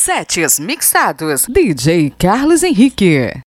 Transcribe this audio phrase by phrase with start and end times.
[0.00, 1.46] Sets mixados.
[1.46, 3.42] DJ Carlos Henrique.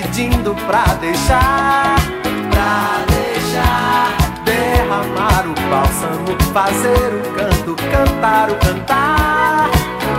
[0.00, 1.96] pedindo pra deixar,
[2.50, 9.68] pra deixar derramar o bálsamo, fazer o canto, cantar o cantar.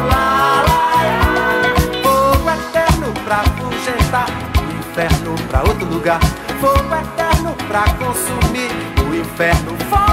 [0.07, 1.73] Lá, lá.
[2.03, 4.27] Fogo eterno pra fugentar,
[4.59, 6.19] o inferno pra outro lugar.
[6.59, 8.71] Fogo eterno pra consumir,
[9.09, 10.10] o inferno fora.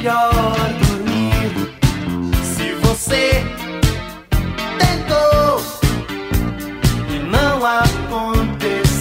[0.00, 0.56] melhor
[0.88, 1.52] dormir.
[2.42, 3.44] Se você
[4.78, 5.60] tentou
[7.10, 8.98] e não aconteceu,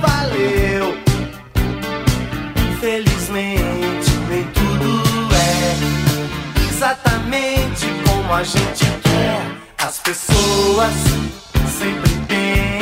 [0.00, 0.98] valeu.
[2.72, 5.76] Infelizmente, nem tudo é
[6.68, 9.40] exatamente como a gente quer.
[9.78, 10.94] As pessoas
[11.78, 12.81] sempre têm.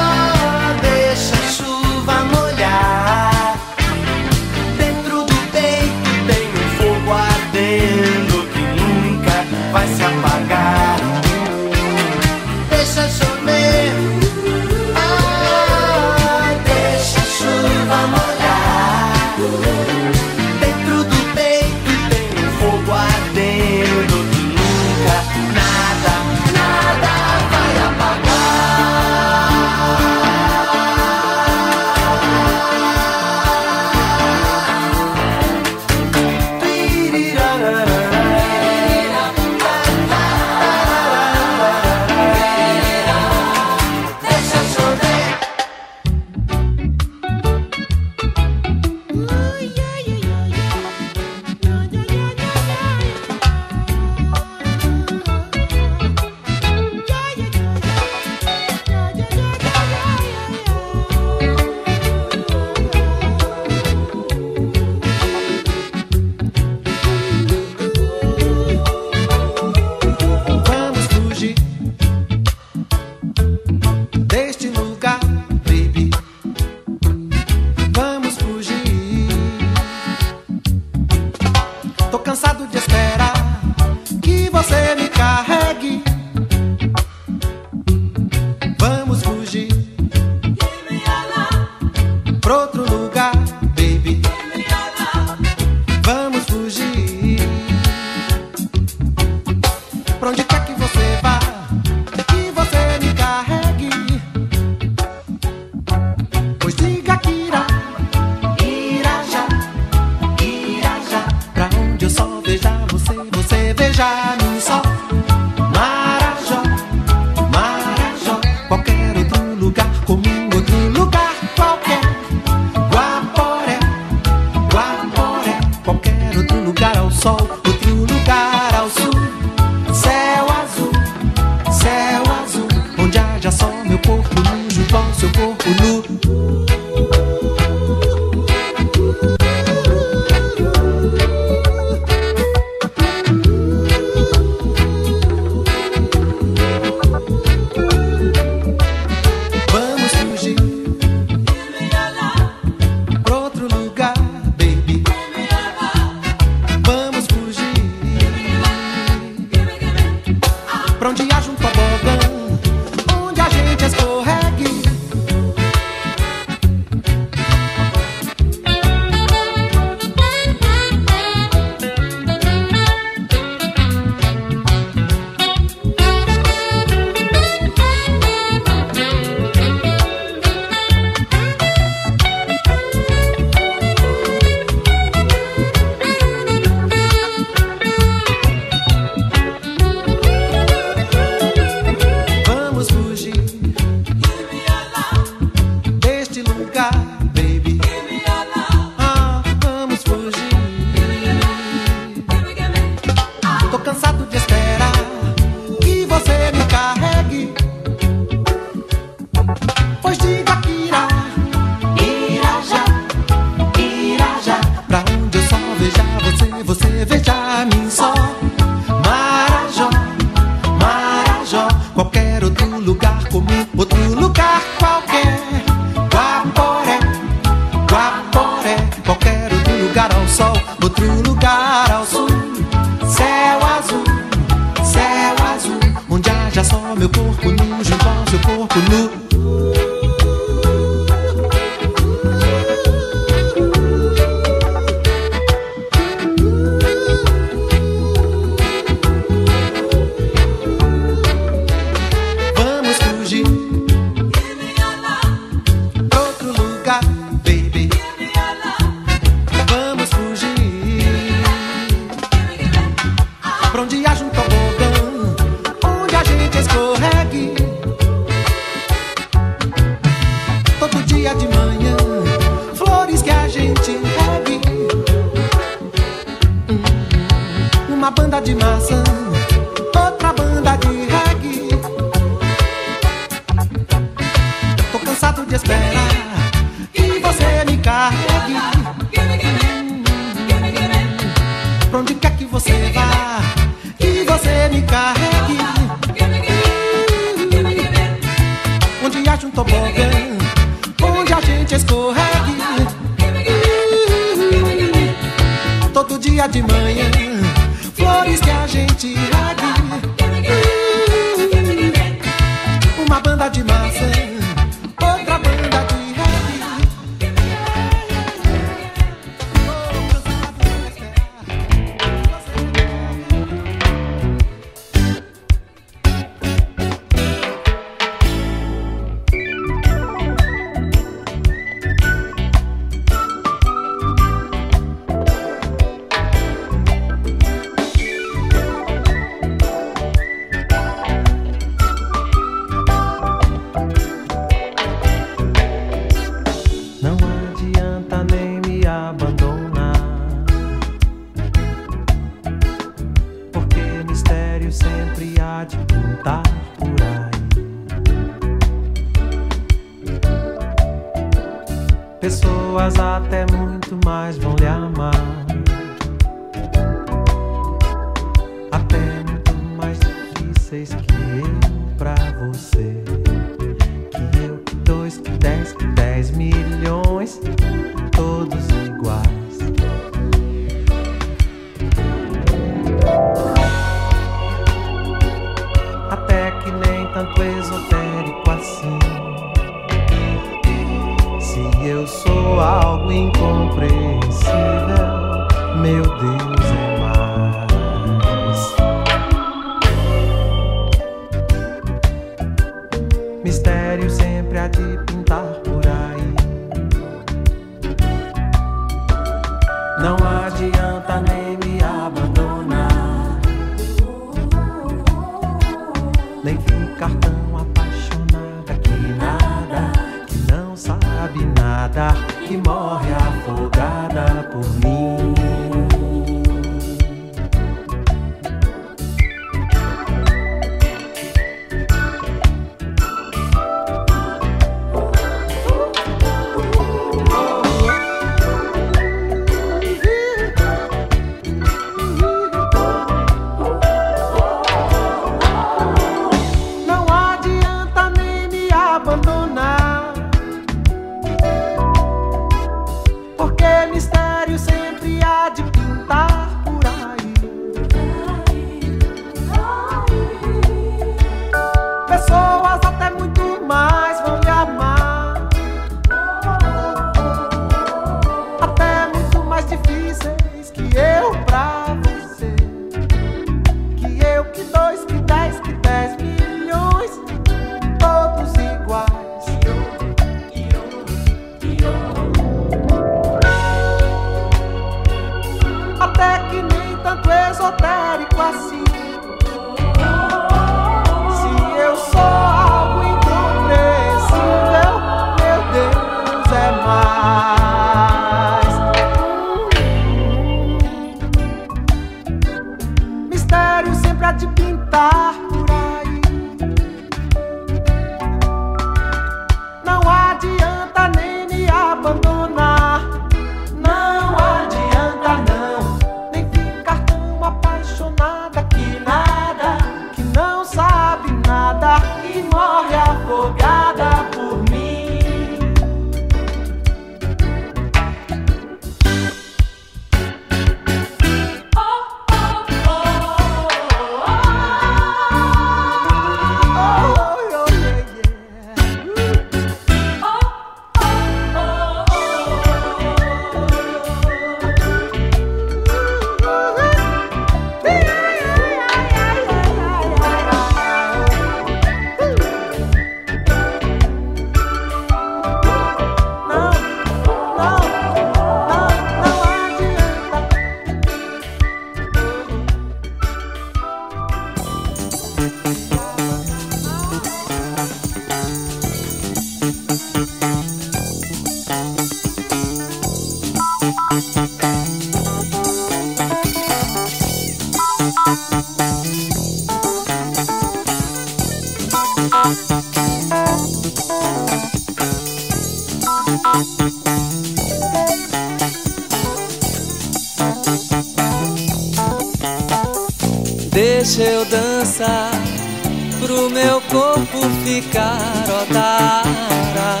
[597.74, 600.00] Corpo ficar odara.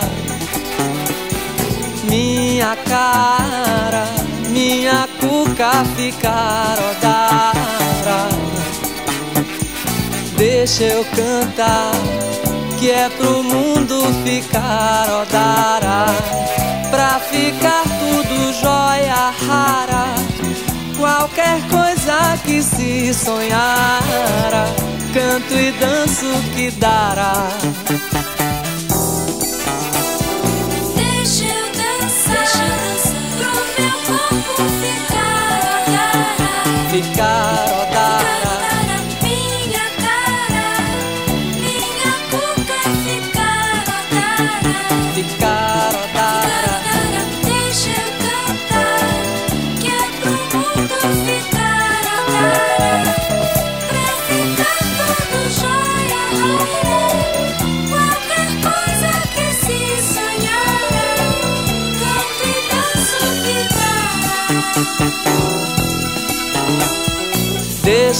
[2.08, 4.06] Minha cara,
[4.50, 8.28] minha cuca ficar odara.
[10.36, 11.92] Deixa eu cantar,
[12.78, 16.06] que é pro mundo ficar odara.
[16.90, 20.04] Pra ficar tudo jóia rara.
[20.96, 24.66] Qualquer coisa que se sonhara,
[25.14, 27.48] canto e danço que dará.
[30.96, 32.48] Deixa eu dançar,
[33.38, 35.84] pro meu corpo ficar.
[36.90, 37.73] Ficar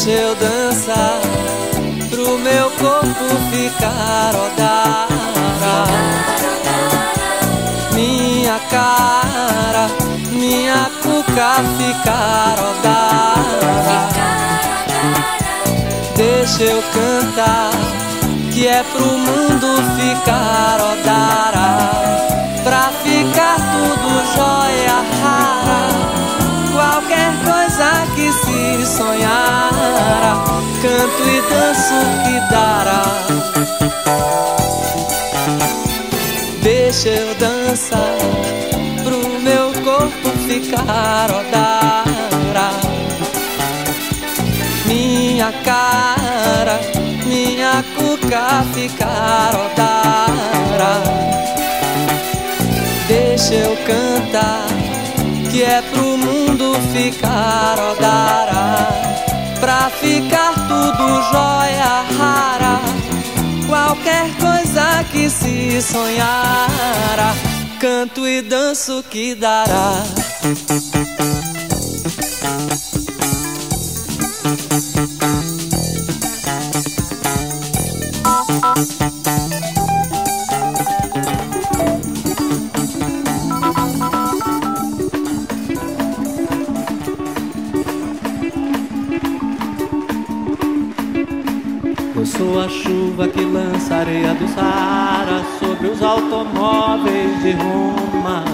[0.05, 1.19] Deixa eu dançar
[2.11, 5.87] pro meu corpo ficar odara.
[7.95, 9.89] Minha cara,
[10.31, 14.09] minha cuca ficar odara.
[16.17, 17.71] Deixa eu cantar,
[18.53, 21.79] que é pro mundo ficar odara.
[22.63, 25.14] Pra ficar tudo jóia
[28.15, 30.45] que se sonhara,
[30.83, 33.05] canto e danço que dará.
[36.63, 38.17] Deixa eu dançar
[39.03, 42.71] pro meu corpo ficar odara.
[44.87, 46.81] Minha cara,
[47.27, 51.03] minha cuca ficar odara.
[53.09, 54.67] Deixa eu cantar,
[55.55, 58.89] que é pro mundo ficar odara.
[59.61, 62.81] Pra ficar tudo jóia rara.
[63.69, 67.37] Qualquer coisa que se sonhara,
[67.79, 70.03] canto e danço que dará.
[92.55, 98.45] Sou a chuva que lança areia do Saara sobre os automóveis de Roma.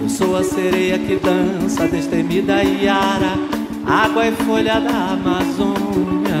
[0.00, 3.34] Eu sou a sereia que dança destemida Iara,
[3.86, 6.40] água e folha da Amazônia.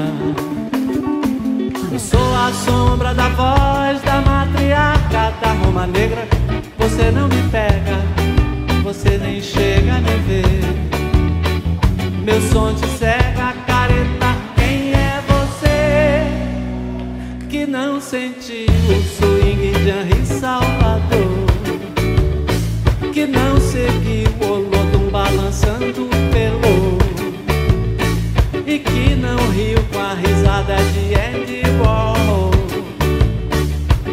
[1.92, 6.26] Eu sou a sombra da voz da matriarca da Roma Negra.
[6.78, 7.98] Você não me pega,
[8.82, 10.80] você nem chega a me ver.
[12.24, 13.59] Meu som te cega,
[17.70, 21.46] não sentiu o swing de Henri Salvador,
[23.12, 26.98] que não seguiu o Olodum balançando pelo
[28.66, 32.50] e que não riu com a risada de Andy Warhol,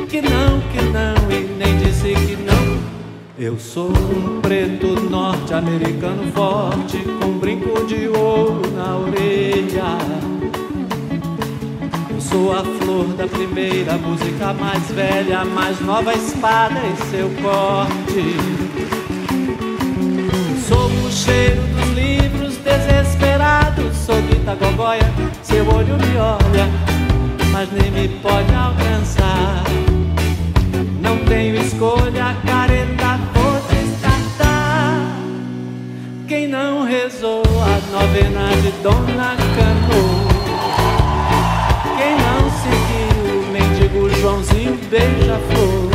[0.08, 2.78] que não, que não e nem disse que não.
[3.40, 10.37] Eu sou um preto norte-americano forte com um brinco de ouro na orelha.
[12.38, 18.38] Sou a flor da primeira música mais velha, mais nova espada em seu corte.
[20.68, 26.70] Sou o cheiro dos livros desesperados, sou Guita Gogóia, seu olho me olha,
[27.52, 29.64] mas nem me pode alcançar.
[31.02, 35.02] Não tenho escolha, careta, vou descartar.
[36.28, 40.27] Quem não rezou a novena de Dona Cano?
[44.22, 45.92] Joãozinho beija-flor?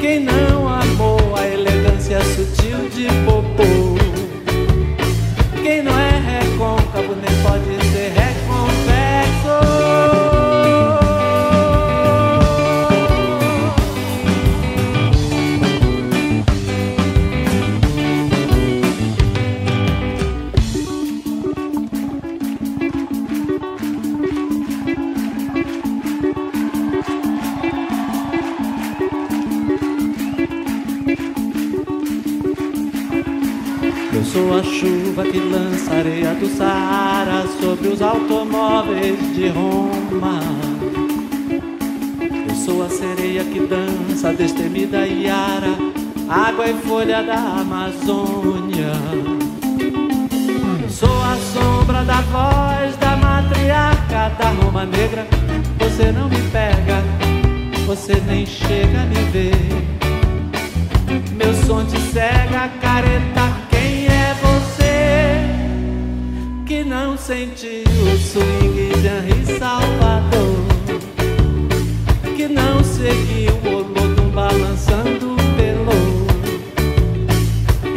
[0.00, 4.03] Quem não amou a elegância sutil de Popô?
[36.34, 40.40] Do Saara sobre os automóveis de Roma.
[42.48, 45.76] Eu sou a sereia que dança destemida Iara,
[46.28, 48.92] água e folha da Amazônia.
[50.88, 55.26] Sou a sombra da voz da matriarca da Roma Negra.
[55.78, 57.02] Você não me pega,
[57.86, 59.94] você nem chega a me ver.
[61.32, 63.63] Meu som te cega, careta,
[66.84, 70.56] Que não sentiu o swing de Henri Salvador
[72.36, 76.26] Que não seguiu o Olodum balançando o pelô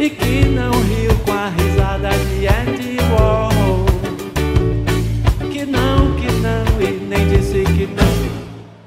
[0.00, 3.84] E que não riu com a risada de Andy Warhol
[5.52, 8.08] Que não, que não e nem disse que não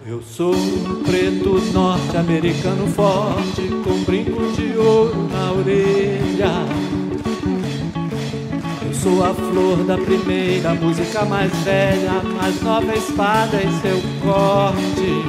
[0.03, 0.55] eu sou
[1.05, 6.70] preto norte-americano forte com brinco de ouro na orelha.
[9.01, 15.25] Sou a flor da primeira música mais velha, mais nova espada em seu corte.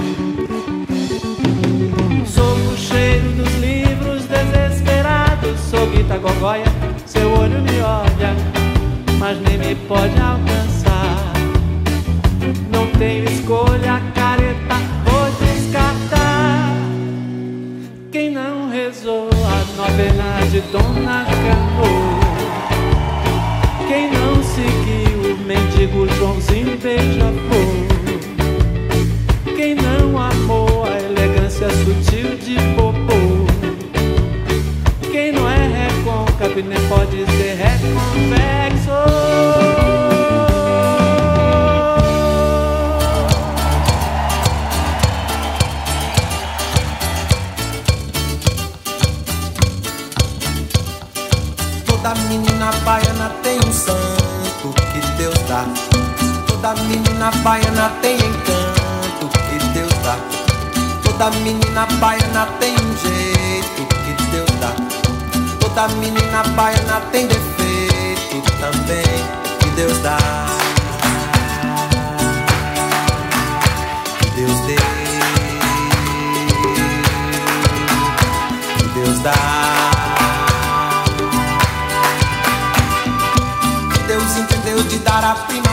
[2.26, 6.66] Sou o cheiro dos livros desesperados, sou Guita Gogóia,
[7.06, 8.36] seu olho me olha,
[9.18, 11.32] mas nem me pode alcançar.
[12.70, 16.76] Não tenho escolha, careta, vou descartar.
[18.10, 22.11] Quem não rezou a novena de Dona Cano?
[25.82, 27.74] Seguiu o mendigo Joãozinho beija-flor?
[29.56, 33.46] Quem não amou a elegância sutil de Popô?
[35.10, 37.71] Quem não é recôncavo nem pode ser reconvexo?
[61.42, 64.72] Menina baiana tem um jeito que Deus dá.
[65.60, 69.02] Toda menina baiana tem defeito também
[69.58, 70.18] que Deus dá.
[74.18, 74.76] Que Deus dê.
[78.78, 79.34] Que Deus dá.
[84.06, 85.71] Deus entendeu de dar a primazia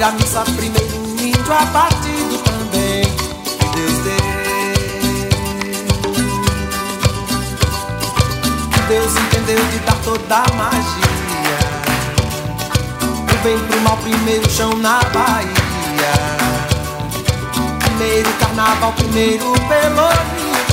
[0.00, 3.04] Primeira missa, primeiro índio abatido também.
[3.04, 4.16] Que Deus deu
[8.88, 11.58] Deus entendeu de dar toda a magia.
[13.26, 15.52] Do bem pro mal, primeiro chão na Bahia.
[17.84, 20.69] Primeiro carnaval, primeiro pelourinho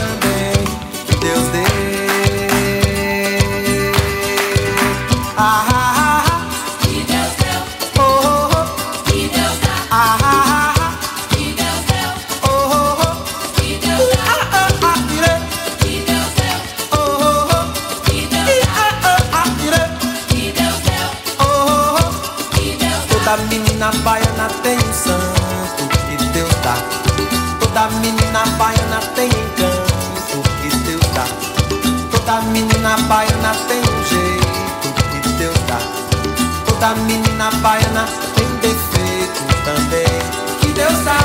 [36.87, 40.21] da menina baiana tem defeito também.
[40.61, 41.17] Que Deus dá,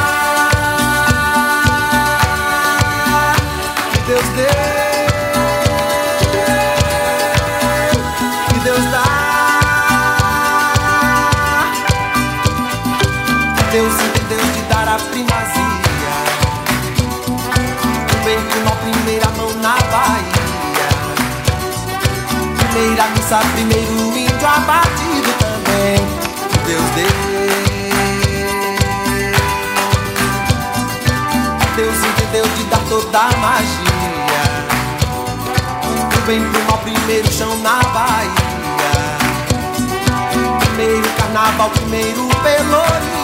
[3.92, 4.46] que Deus deu,
[8.48, 9.04] que Deus dá.
[13.56, 16.16] Que Deus entendeu de dar a primazia.
[18.10, 20.42] O bem com a primeira mão na Bahia.
[22.72, 25.01] Primeira missa, primeiro índio abate.
[33.10, 34.42] da magia.
[36.10, 38.30] Do bem pro mal, primeiro chão na Bahia.
[40.58, 43.21] Primeiro carnaval, primeiro pelourinho.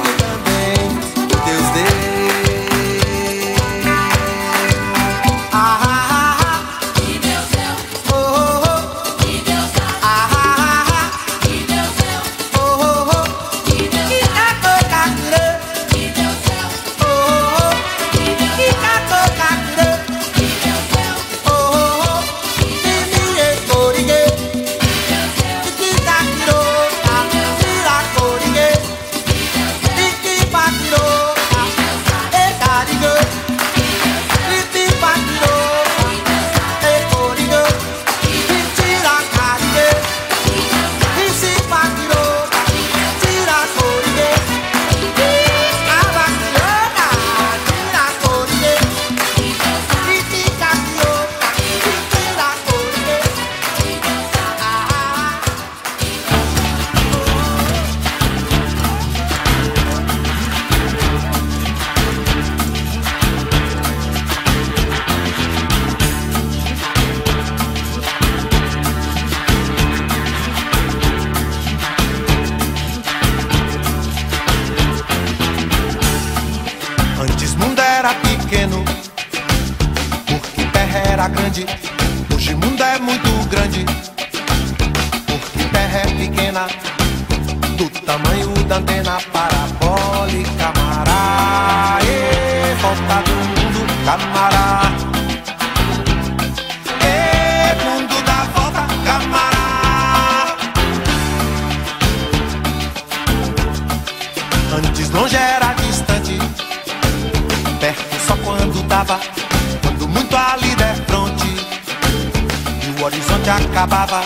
[113.01, 114.23] o horizonte acabava.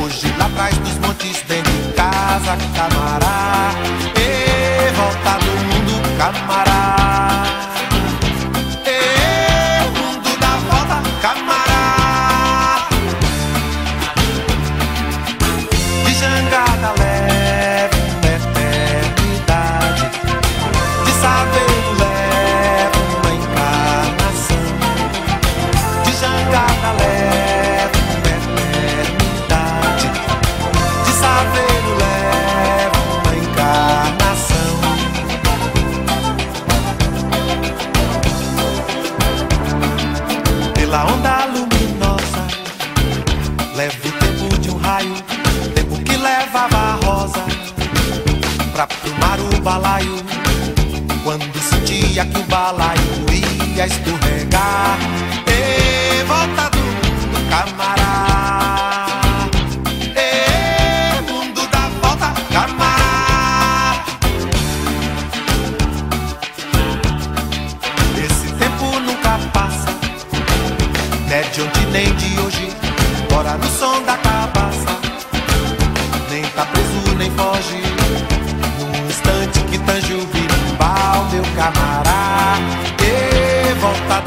[0.00, 3.72] Hoje, lá atrás dos montes, tem de casa, camará.
[4.16, 7.39] E volta do mundo, camará.
[53.80, 54.29] milhas do.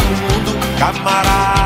[0.09, 1.62] mundo camarada.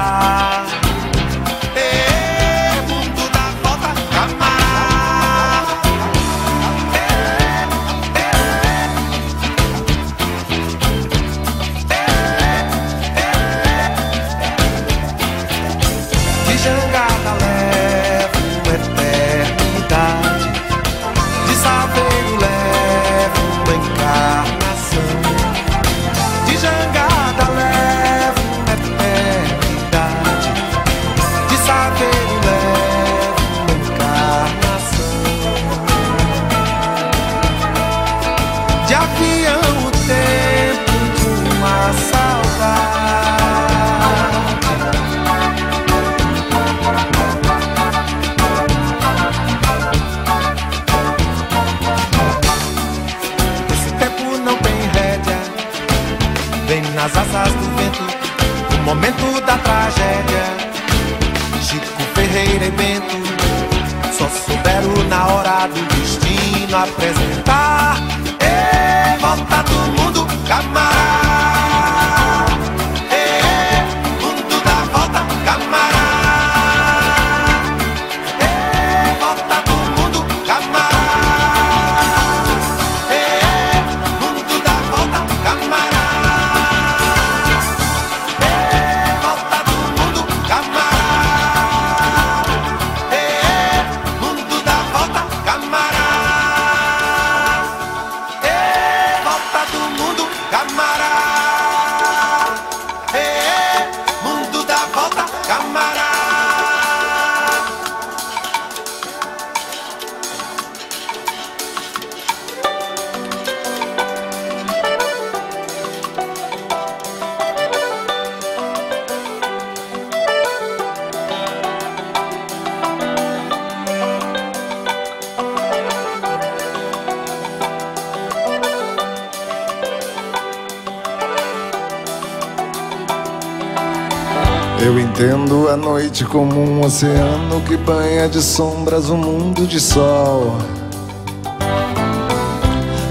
[135.18, 140.55] Entendo a noite como um oceano que banha de sombras um mundo de sol.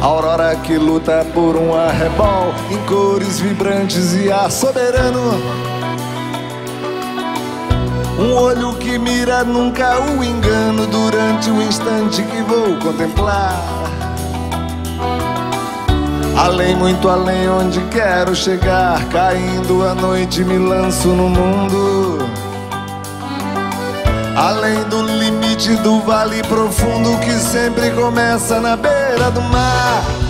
[0.01, 5.33] Aurora que luta por um arrebol em cores vibrantes e ar soberano.
[8.21, 13.76] Um olho que mira nunca o engano durante o instante que vou contemplar.
[16.37, 19.03] Além, muito além, onde quero chegar.
[19.09, 22.19] Caindo a noite, me lanço no mundo.
[24.37, 30.26] Além do limite do vale profundo que sempre começa na beira do mar.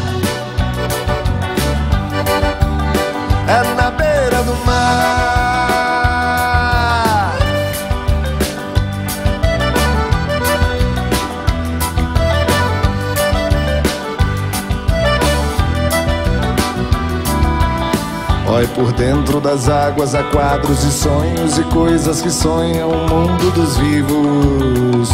[18.76, 23.78] Por dentro das águas há quadros e sonhos e coisas que sonham o mundo dos
[23.78, 25.08] vivos.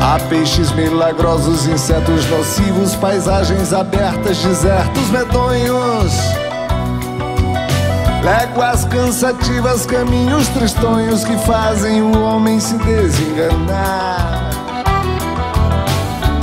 [0.00, 6.12] Há peixes milagrosos, insetos nocivos, paisagens abertas, desertos medonhos.
[8.22, 14.13] Léguas cansativas, caminhos tristonhos que fazem o homem se desenganar.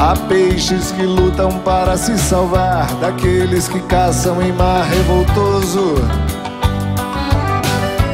[0.04, 5.94] Há peixes que lutam para se salvar daqueles que caçam em mar revoltoso.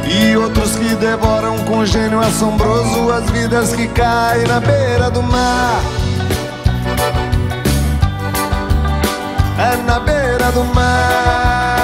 [0.06, 5.80] E outros que devoram com gênio assombroso as vidas que caem na beira do mar.
[9.58, 11.77] É na beira do mar.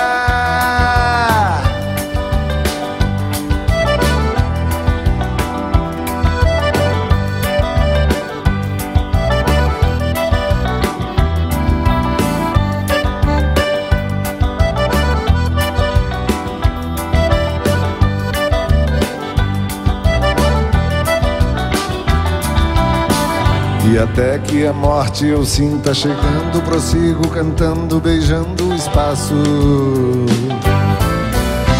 [23.95, 29.32] E até que a morte eu sinta chegando, prossigo cantando, beijando o espaço.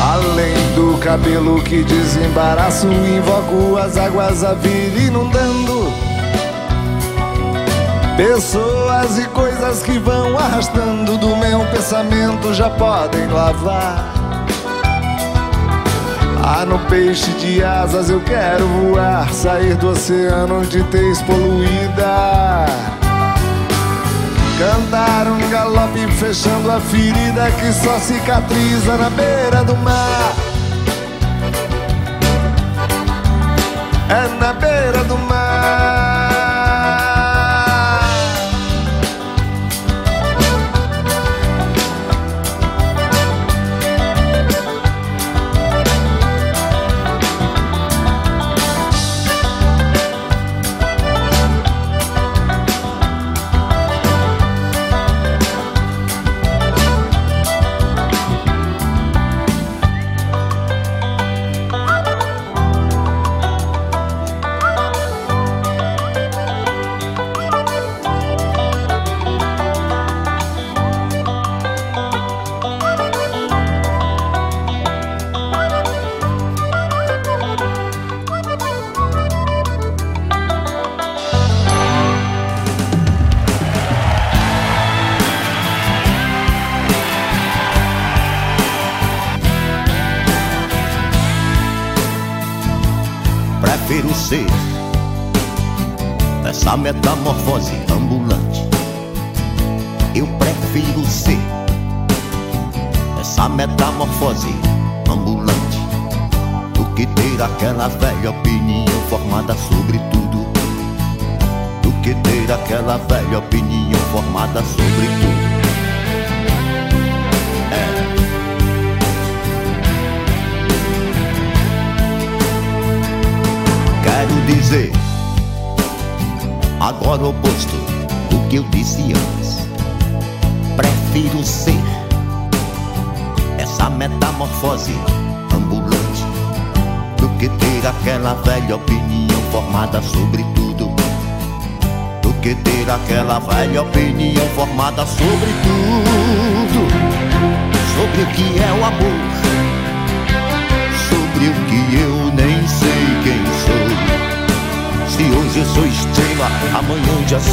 [0.01, 5.93] Além do cabelo que desembaraço, invoco as águas a vir inundando.
[8.17, 14.14] Pessoas e coisas que vão arrastando do meu pensamento já podem lavar.
[16.47, 22.67] Ah, no peixe de asas eu quero voar, sair do oceano de tez poluída.
[24.59, 30.35] Cantar um galope fechando a ferida que só cicatriza na beira do mar.
[34.11, 35.44] É na beira do mar.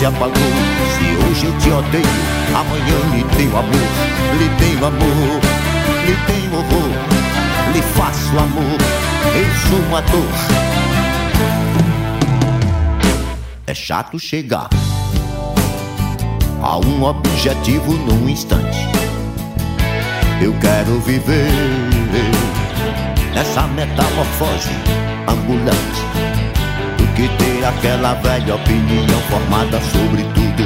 [0.01, 0.33] Se apagou.
[0.97, 2.05] Se hoje eu te odeio,
[2.55, 3.71] amanhã lhe tenho amor,
[4.39, 5.39] lhe tenho amor,
[6.05, 8.79] lhe tenho horror, lhe faço amor.
[9.35, 10.27] Eu sou um ator.
[13.67, 14.69] É chato chegar
[16.63, 18.79] a um objetivo num instante.
[20.41, 21.51] Eu quero viver
[23.35, 24.71] nessa metamorfose
[25.27, 26.00] ambulante
[27.21, 30.63] que ter aquela velha opinião formada sobre tudo.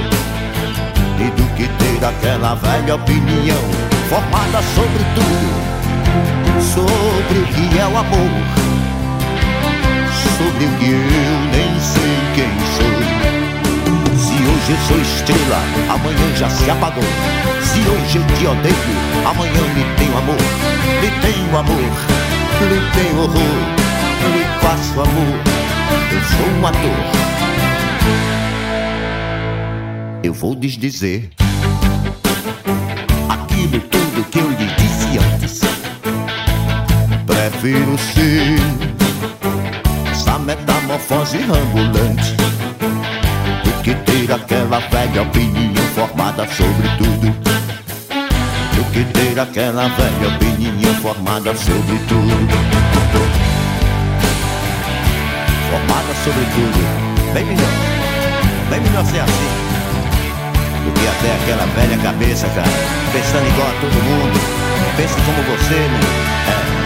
[1.20, 3.62] E do que ter aquela velha opinião
[4.08, 6.62] formada sobre tudo.
[6.62, 8.32] Sobre o que é o amor.
[10.38, 12.95] Sobre o que eu nem sei quem sou.
[14.18, 17.03] Se hoje eu sou estrela amanhã já se apagou.
[17.64, 18.76] Se hoje eu te odeio
[19.30, 20.38] amanhã lhe tenho amor.
[21.01, 22.26] Lhe tenho amor
[22.62, 23.76] lhe tenho horror
[24.34, 25.64] lhe faço amor
[26.11, 27.25] eu sou um ator
[30.25, 31.29] eu vou desdizer
[33.29, 35.61] aquilo tudo que eu lhe disse antes.
[37.27, 38.55] Prefiro ser
[40.11, 42.36] essa metamorfose ambulante
[43.63, 47.36] do que ter aquela velha opinião formada sobre tudo.
[48.75, 53.64] Do que ter aquela velha opinião formada sobre tudo.
[55.70, 57.34] Formada sobre tudo.
[57.34, 57.70] Bem melhor.
[58.70, 59.76] Bem melhor ser assim
[60.86, 62.70] do que até aquela velha cabeça, cara.
[63.11, 64.39] Pensando igual a todo mundo.
[64.95, 65.99] Pensa como você, né?
[66.82, 66.84] É.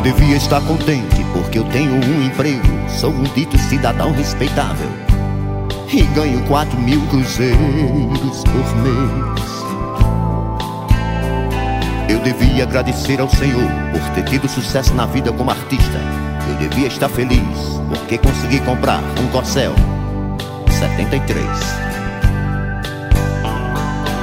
[0.00, 4.88] Eu devia estar contente porque eu tenho um emprego, sou um dito cidadão respeitável
[5.92, 9.44] e ganho quatro mil cruzeiros por mês.
[12.08, 16.00] Eu devia agradecer ao Senhor por ter tido sucesso na vida como artista.
[16.48, 17.42] Eu devia estar feliz
[17.90, 19.74] porque consegui comprar um Corcel
[20.78, 21.46] 73.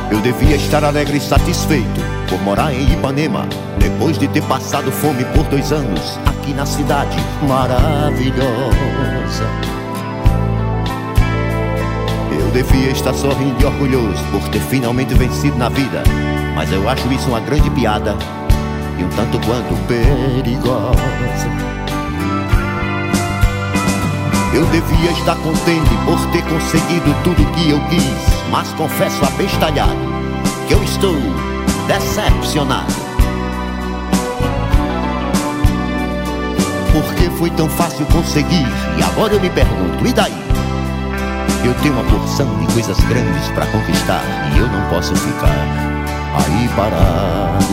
[0.10, 3.48] Eu devia estar alegre e satisfeito por morar em Ipanema,
[3.80, 7.18] depois de ter passado fome por dois anos aqui na cidade
[7.48, 8.38] maravilhosa.
[12.32, 16.04] Eu devia estar sorrindo e orgulhoso por ter finalmente vencido na vida,
[16.56, 18.16] mas eu acho isso uma grande piada
[18.98, 21.48] e um tanto quanto perigosa.
[24.54, 29.96] Eu devia estar contente por ter conseguido tudo que eu quis, mas confesso abestalhado
[30.68, 31.16] que eu estou
[31.88, 33.07] decepcionado.
[36.98, 38.66] Por que foi tão fácil conseguir?
[38.98, 40.34] E agora eu me pergunto, e daí?
[41.64, 44.24] Eu tenho uma porção de coisas grandes para conquistar
[44.56, 45.48] e eu não posso ficar
[46.34, 47.66] aí parado.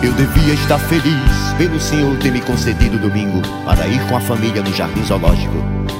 [0.00, 4.62] Eu devia estar feliz pelo Senhor ter me concedido domingo para ir com a família
[4.62, 5.56] no jardim zoológico,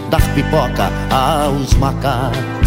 [0.08, 2.61] dar pipoca aos macacos.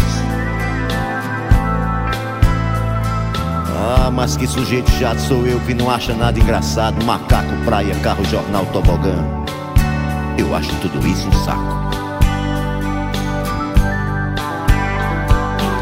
[4.10, 7.04] Mas que sujeito chato sou eu que não acha nada engraçado.
[7.04, 9.24] Macaco, praia, carro, jornal, tobogã.
[10.38, 11.86] Eu acho tudo isso um saco.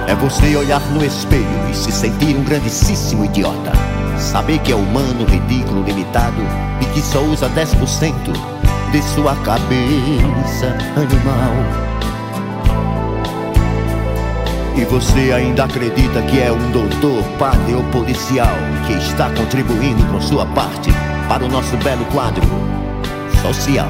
[0.06, 3.72] É você olhar no espelho e se sentir um grandíssimo idiota.
[4.18, 6.42] Saber que é humano, ridículo, limitado
[6.80, 8.12] e que só usa 10%
[8.92, 11.93] de sua cabeça animal.
[14.76, 18.56] E você ainda acredita que é um doutor, padre ou policial
[18.86, 20.90] que está contribuindo com sua parte
[21.28, 22.42] para o nosso belo quadro
[23.40, 23.88] social.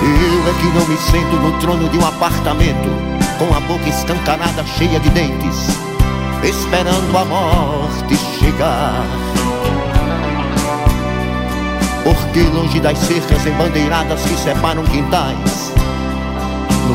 [0.00, 2.88] Eu é que não me sento no trono de um apartamento
[3.38, 5.66] com a boca escancarada cheia de dentes,
[6.44, 9.04] esperando a morte chegar.
[12.04, 15.57] Porque longe das cercas embandeiradas que separam quintais,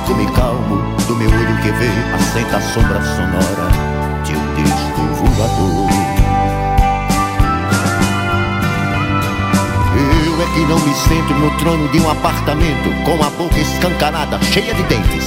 [0.03, 0.75] no cume calmo
[1.07, 3.69] do meu olho que vê, assenta a sombra sonora
[4.23, 5.89] de um disco voador.
[9.95, 14.41] Eu é que não me sento no trono de um apartamento com a boca escancarada,
[14.41, 15.25] cheia de dentes,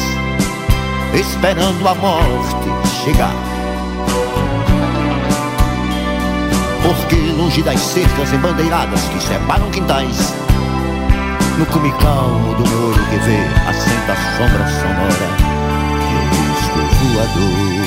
[1.15, 3.35] esperando a morte chegar.
[6.83, 10.35] Porque longe das cercas embandeiradas que separam quintais,
[11.59, 15.29] No cume calmo do meu que vê Assenta a sombra sonora
[16.05, 16.81] De um disco
[17.15, 17.87] voador.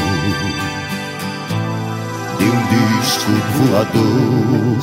[2.40, 2.60] De um
[2.98, 4.80] disco voador.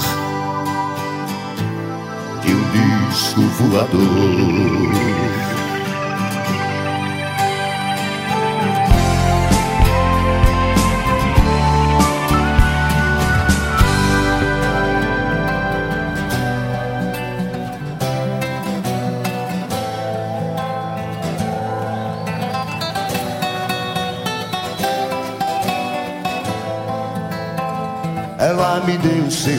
[2.42, 2.62] De um
[3.08, 5.45] disco voador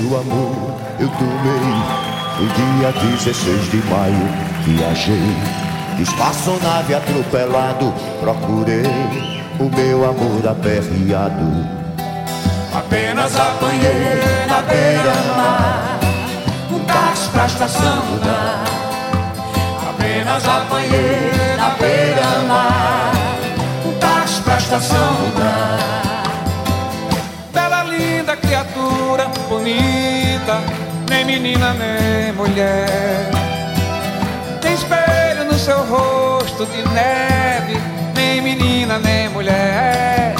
[0.07, 2.07] seu amor, eu tomei.
[2.39, 4.29] No dia 16 de maio,
[4.63, 5.35] viajei.
[5.99, 8.85] Espaçonave atropelado, procurei
[9.59, 11.67] o meu amor aperreado.
[12.73, 15.99] Apenas apanhei na beira-mar
[16.71, 18.63] um táxi pra estação mudar.
[19.89, 23.11] Apenas apanhei na beira-mar
[23.85, 26.06] um táxi pra estação mudar.
[29.67, 30.61] Bonita,
[31.09, 33.29] nem menina nem mulher.
[34.61, 37.77] Tem espelho no seu rosto de neve,
[38.15, 40.35] nem menina nem mulher.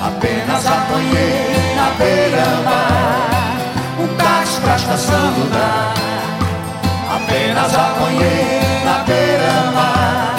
[0.00, 3.56] Apenas apanhei na beira-mar
[4.00, 5.94] um táxi pra estação mudar.
[7.16, 10.36] Apenas apanhei na beira-mar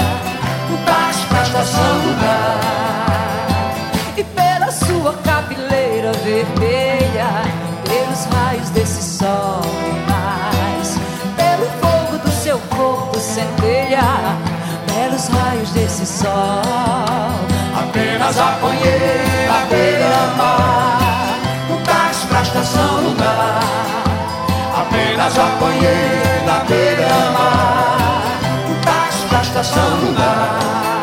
[0.72, 2.60] um táxi pra estação mudar.
[4.18, 6.85] E pela sua cabeleira vermelha,
[8.34, 9.62] raios desse sol
[10.08, 10.98] mais,
[11.36, 14.02] pelo fogo do seu corpo centelha,
[14.88, 16.62] pelos raios desse sol.
[17.78, 23.60] Apenas apanhei na beira-mar um táxi pra estação lugar.
[24.78, 28.24] Apenas apanhei na beira-mar
[28.70, 30.95] um táxi pra estação lugar.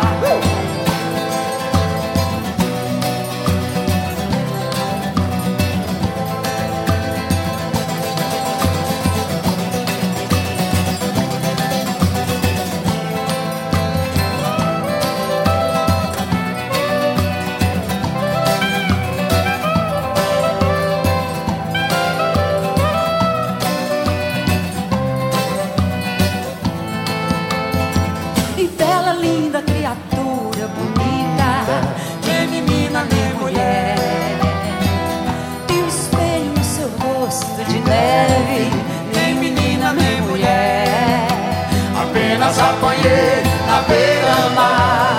[43.83, 45.19] Na beira-mar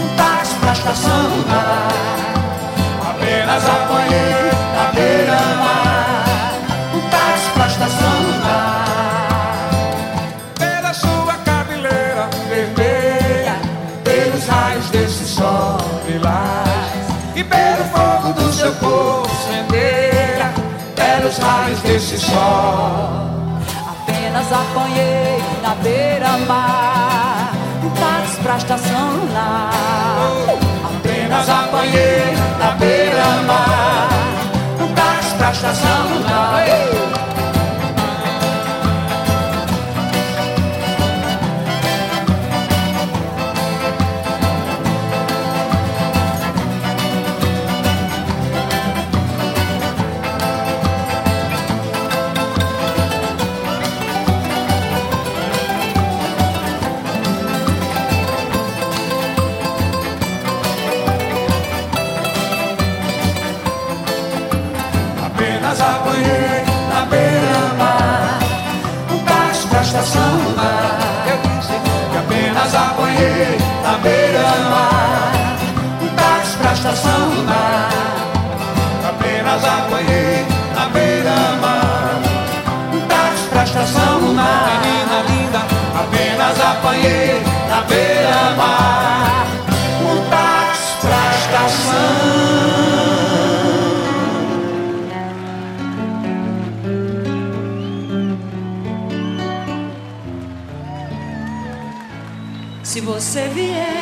[0.00, 1.88] um táxi pra estação lugar.
[3.10, 6.54] Apenas apanhei na beira-mar
[6.94, 9.70] um táxi pra estação lugar.
[10.58, 13.56] Pela sua cabeleira vermelha,
[14.02, 15.78] Pelos raios desse sol
[16.08, 20.52] lilás, e pelo fogo do seu corpo centelha,
[20.94, 23.24] pelos raios desse sol.
[23.88, 27.53] Apenas apanhei na beira-mar
[27.94, 28.56] táxi pra
[29.10, 29.70] lunar.
[30.84, 34.08] Apenas apanhei na beira-mar
[34.80, 36.04] um táxi estação
[79.08, 82.20] Apenas apanhei na beira-mar
[82.92, 84.80] um táxi pra estação lunar.
[84.82, 85.60] Menina linda,
[86.00, 89.46] Apenas apanhei na beira-mar
[90.02, 92.14] um táxi pra estação.
[102.82, 103.93] Se você vier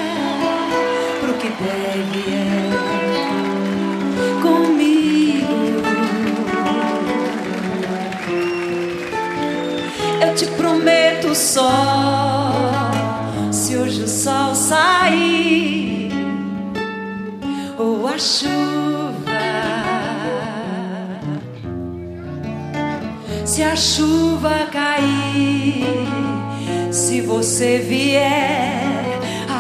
[11.43, 12.90] só
[13.51, 16.11] se hoje o sol sair
[17.76, 18.62] ou a chuva.
[23.45, 26.03] Se a chuva cair,
[27.43, 29.18] você vier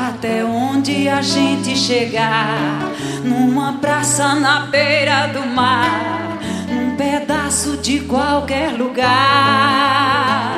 [0.08, 2.92] até onde a gente chegar,
[3.24, 10.51] numa praça na beira do mar, num pedaço de qualquer lugar,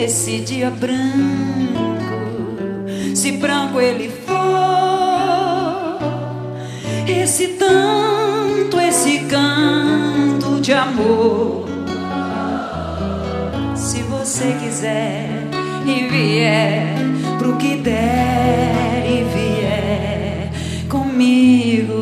[0.00, 0.94] nesse dia branco,
[3.14, 5.98] se branco ele for,
[7.06, 11.68] esse tanto, esse canto de amor
[13.74, 15.28] se você quiser
[15.84, 16.94] e vier
[17.38, 20.50] pro que der e vier
[20.88, 21.92] comigo.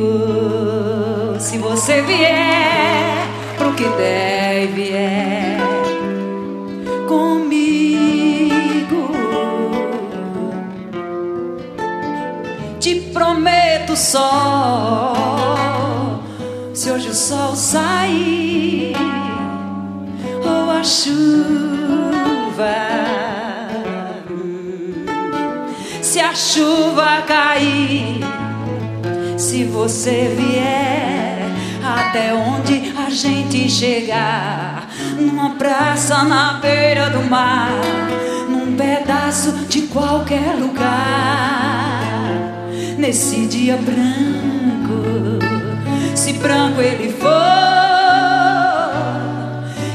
[1.40, 3.26] Se você vier
[3.56, 4.37] pro que der
[13.98, 15.12] só.
[16.72, 18.94] Se hoje o sol sair
[20.44, 21.18] ou a chuva.
[26.00, 28.20] Se a chuva cair,
[29.36, 31.38] se você vier
[31.84, 34.88] até onde a gente chegar,
[35.18, 37.70] numa praça na beira do mar,
[38.48, 41.77] num pedaço de qualquer lugar,
[42.98, 45.38] nesse dia branco,
[46.16, 47.28] se branco ele for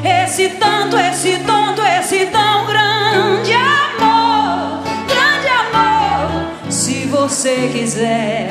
[0.03, 6.71] esse tanto, esse tonto, esse tão grande amor, grande amor.
[6.71, 8.49] Se você quiser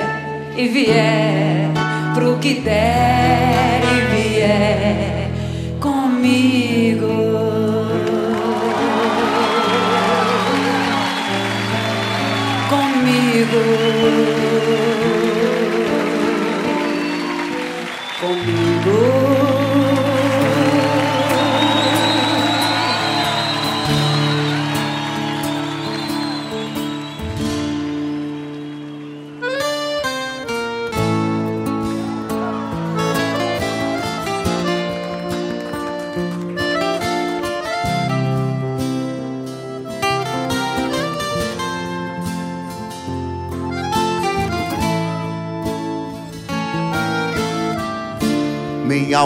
[0.56, 1.70] e vier
[2.14, 5.30] pro que der e vier
[5.80, 7.08] comigo.
[12.68, 14.31] Comigo.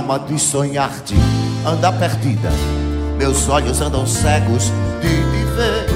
[0.07, 1.17] Alma diz sonhar-te,
[1.67, 2.49] anda perdida.
[3.19, 4.71] Meus olhos andam cegos
[5.03, 5.87] de te ver.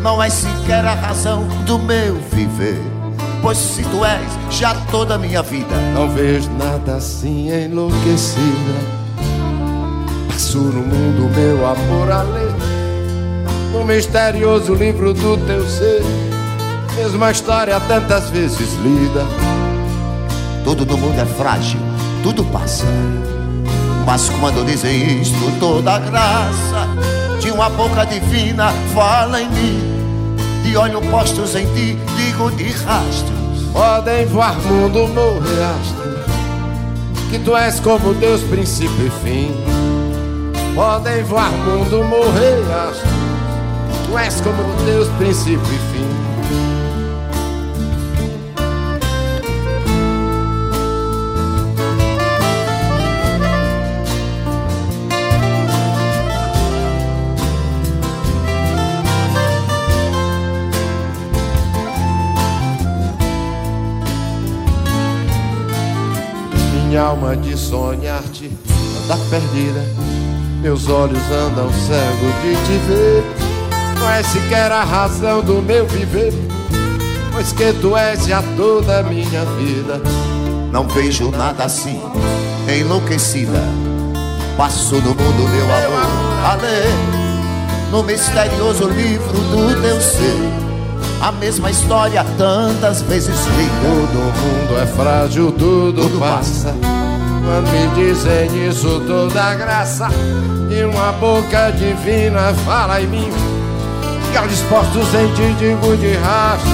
[0.00, 2.80] Não és sequer a razão do meu viver.
[3.42, 5.76] Pois se tu és já toda a minha vida.
[5.92, 8.80] Não vejo nada assim enlouquecida.
[10.28, 12.54] Passo no mundo meu amor a ler.
[13.74, 16.02] No misterioso livro do teu ser.
[16.96, 19.26] Mesma história tantas vezes lida.
[20.64, 21.80] Tudo no mundo é frágil,
[22.22, 22.86] tudo passa.
[24.06, 26.88] Mas quando dizem isto, toda a graça
[27.40, 29.92] de uma boca divina fala em mim.
[30.62, 33.62] De olhos postos em ti, digo de rastros.
[33.72, 36.02] Podem voar mundo, morrer astro.
[37.30, 39.50] Que tu és como Deus, princípio e fim.
[40.74, 43.08] Podem voar mundo, morrer astro.
[44.06, 46.31] Tu és como Deus, princípio e fim.
[66.92, 68.50] Minha alma de sonhar-te
[69.02, 69.82] anda perdida.
[70.60, 73.24] Meus olhos andam cegos de te ver.
[73.98, 76.34] Não é sequer a razão do meu viver,
[77.32, 80.02] pois que tu és já toda a minha vida.
[80.70, 81.98] Não vejo nada assim,
[82.68, 83.62] enlouquecida.
[84.58, 90.61] Passo no mundo meu amor a ler, no misterioso livro do teu ser.
[91.22, 93.70] A mesma história tantas vezes li.
[93.80, 96.74] Todo mundo é frágil, tudo, Tudo passa.
[97.44, 100.08] Quando me dizem isso, toda graça
[100.68, 103.30] e uma boca divina fala em mim.
[104.34, 106.72] E olhos postos em ti, digo de rastro.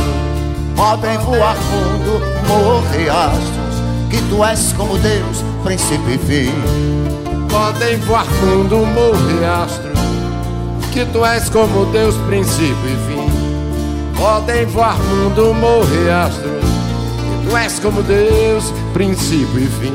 [0.74, 2.18] Podem voar fundo,
[2.48, 6.52] morrer astros, que tu és como Deus, princípio e fim.
[7.50, 9.90] Podem voar mundo, morrer astro.
[10.90, 13.17] Que tu és como Deus, princípio e fim.
[14.18, 16.50] Podem voar mundo, morrer astro.
[16.50, 19.94] Que tu és como Deus, princípio e fim.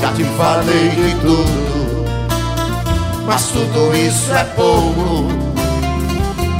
[0.00, 2.04] Já te falei de tudo,
[3.26, 5.28] mas tudo isso é pouco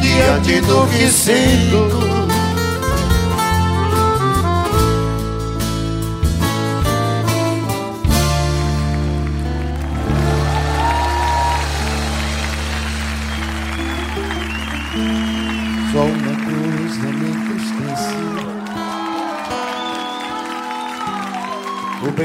[0.01, 2.10] diante do que sinto.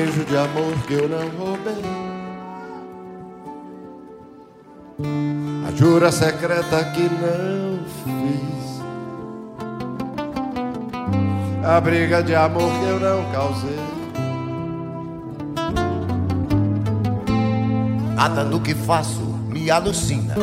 [0.04, 1.82] De amor que eu não roubei.
[5.66, 8.82] A jura secreta que não fiz.
[11.66, 13.80] A briga de amor que eu não causei.
[18.16, 20.36] Nada do que faço me alucina.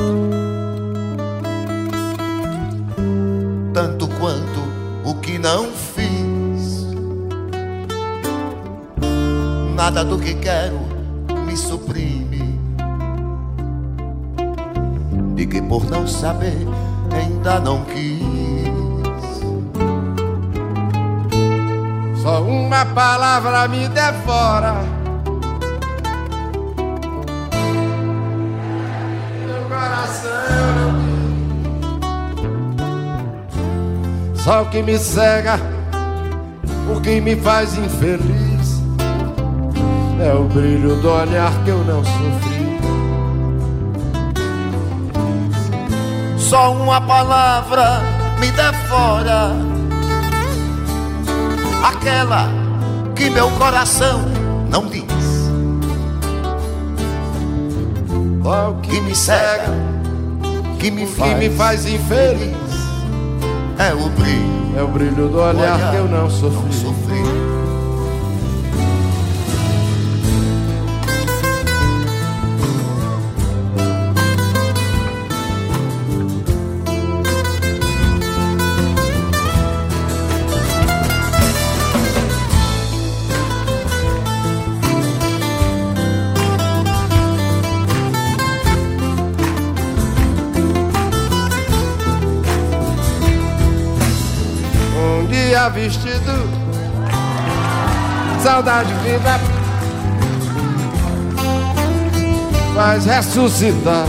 [3.74, 4.62] Tanto quanto
[5.05, 5.70] o que não
[9.93, 10.80] Nada do que quero
[11.45, 12.59] me suprime.
[15.34, 16.66] De que por não saber
[17.14, 18.22] ainda não quis.
[22.22, 24.76] Só uma palavra me devora.
[29.47, 30.32] Meu coração
[34.36, 35.61] Só o que me cega,
[36.90, 38.51] o que me faz infeliz
[40.23, 42.62] é o brilho do olhar que eu não sofri.
[46.39, 48.01] Só uma palavra
[48.39, 49.53] me devora.
[51.83, 52.49] Aquela
[53.16, 54.23] que meu coração
[54.70, 55.03] não diz.
[58.45, 59.73] O Que me cega,
[60.79, 62.57] que me o que faz, me faz infeliz
[63.79, 66.73] é o brilho é o brilho do do olhar que eu não Não sofri.
[66.73, 66.82] sofri.
[98.53, 99.40] Saudade vida
[102.74, 104.05] faz ressuscitar.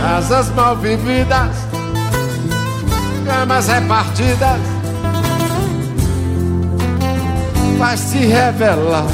[0.00, 1.56] Casas mal vividas,
[3.26, 4.60] camas repartidas,
[7.78, 9.06] faz se revelar.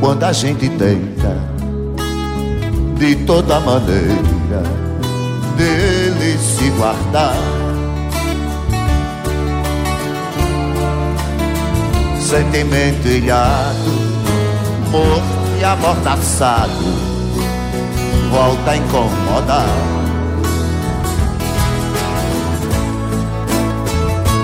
[0.00, 1.38] Quando a gente tenta
[2.98, 4.33] de toda maneira
[6.38, 7.34] se guardar.
[12.20, 13.92] Sentimento ilhado,
[14.90, 16.72] morto e amordaçado,
[18.30, 19.66] volta a incomodar.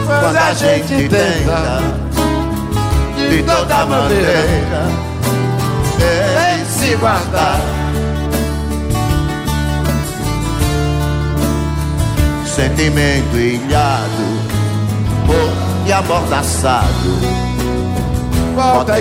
[0.07, 1.80] Quando a gente tenta
[3.16, 4.84] de toda maneira
[5.99, 7.79] dele se guardar.
[12.61, 14.26] Sentimento ilhado,
[15.26, 17.40] morto e amordaçado,
[18.54, 19.00] Volta a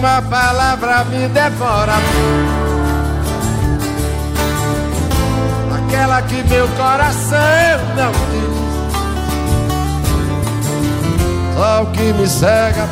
[0.00, 1.92] uma palavra me devora.
[5.76, 7.38] Aquela que meu coração
[7.94, 8.60] não diz.
[11.54, 12.88] Só o que me cega,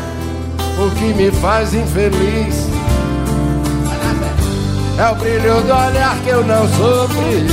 [0.79, 2.69] o que me faz infeliz.
[4.99, 7.49] É o brilho do olhar que eu não sofri.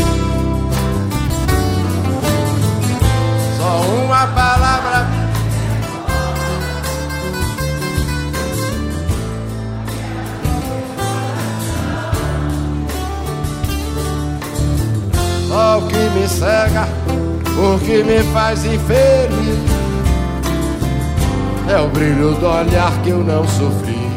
[3.58, 4.95] Só uma palavra
[16.16, 16.88] me cega,
[17.60, 19.60] o que me faz infeliz.
[21.68, 24.15] É o brilho do olhar que eu não sofri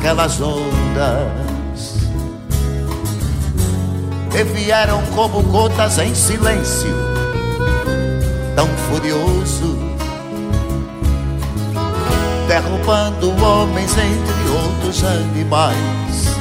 [0.00, 2.00] aquelas ondas.
[4.30, 6.94] Que vieram como gotas em silêncio,
[8.56, 9.78] tão furioso,
[12.48, 16.38] derrubando homens entre outros animais,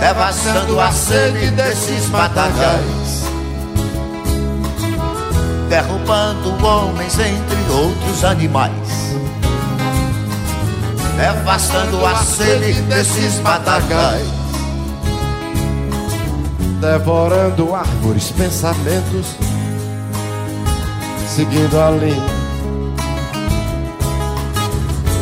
[0.00, 3.24] devastando a sede desses matagais,
[5.68, 8.83] derrubando homens entre outros animais,
[11.16, 14.44] devastando a sede desses matagais
[16.84, 19.36] devorando árvores, pensamentos,
[21.26, 22.44] seguindo a linha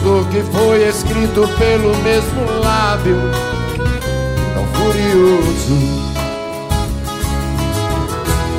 [0.03, 3.17] do que foi escrito pelo mesmo lábio,
[4.55, 5.79] tão furioso.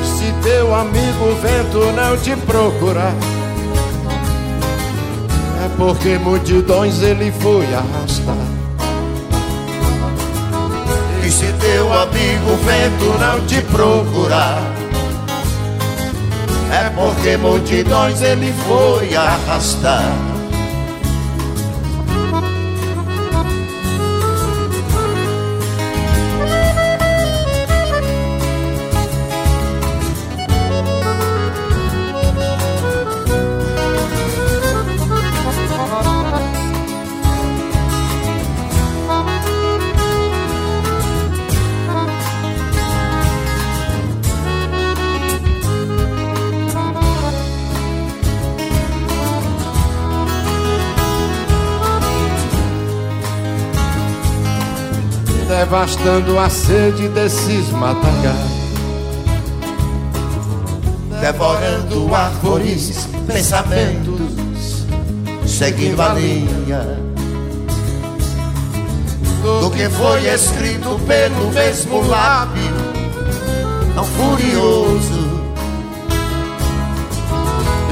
[0.02, 3.12] Se teu amigo vento não te procurar,
[5.84, 8.34] porque multidões ele foi arrastar.
[11.22, 14.62] E se teu amigo vento não te procurar
[16.70, 20.33] É porque multidões ele foi arrastar
[55.74, 58.64] devastando a sede desses matagais.
[61.20, 64.84] Devorando árvores, pensamentos
[65.46, 67.00] Seguindo a linha
[69.42, 72.74] Do que foi escrito pelo mesmo lábio
[73.94, 75.40] Tão furioso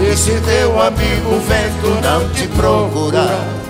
[0.02, 3.61] E se teu amigo vento não te procurar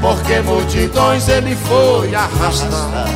[0.00, 3.08] porque multidões ele foi arrastar.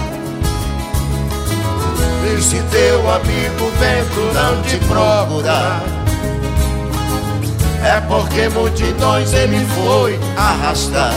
[2.27, 5.83] E se teu amigo vento não te procurar
[7.83, 11.13] É porque multidões ele foi arrastar.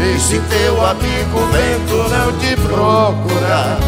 [0.00, 3.78] E se teu amigo vento não te procurar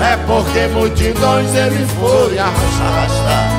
[0.00, 3.57] É porque multidões ele foi arrastar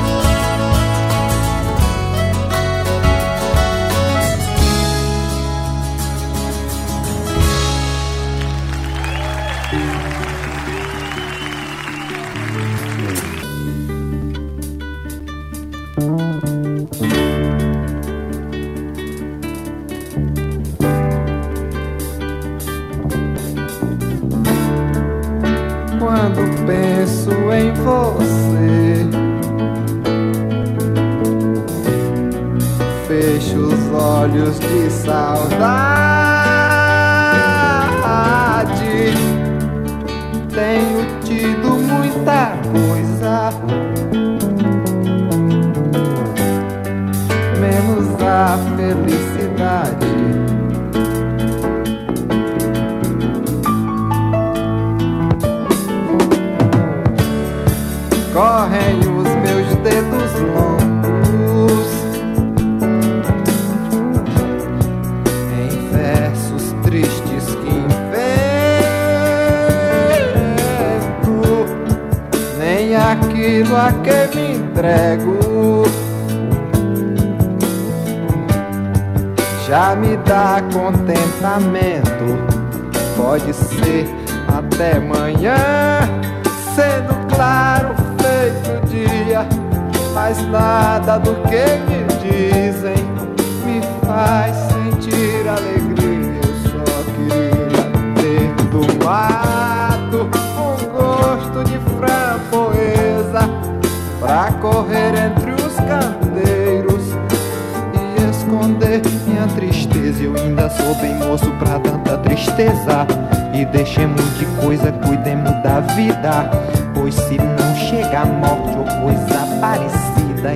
[108.40, 110.22] esconder minha tristeza.
[110.22, 113.06] Eu ainda sou bem moço pra tanta tristeza.
[113.54, 116.50] E deixemos de coisa, cuidemos da vida.
[116.94, 120.54] Pois se não chega a morte ou coisa parecida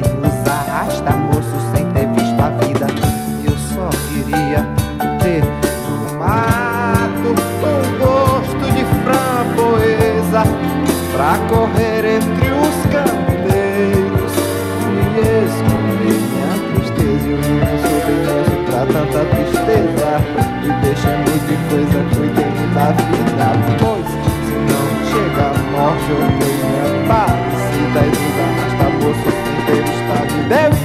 [26.07, 28.13] Deixou que eu me apareci da e
[28.61, 29.29] mas tá moço,
[29.63, 30.84] inteiro está de deve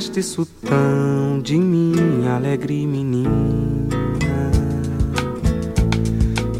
[0.00, 3.30] fizeste isso tão de mim, alegre menina?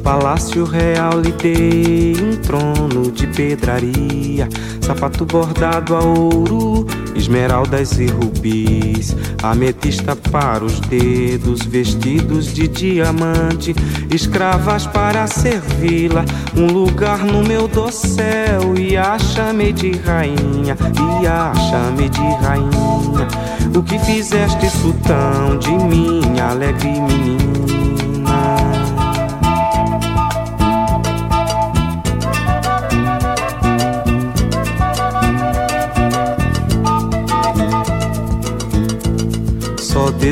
[0.03, 4.47] Palácio real lhe dei um trono de pedraria,
[4.83, 6.87] sapato bordado a ouro,
[7.21, 13.75] esmeraldas e rubis, ametista para os dedos, vestidos de diamante,
[14.11, 16.25] escravas para servi-la,
[16.57, 20.77] um lugar no meu dossel, e a chamei de rainha,
[21.23, 23.29] e a chamei de rainha.
[23.77, 27.60] O que fizeste isso tão de mim, alegre menina?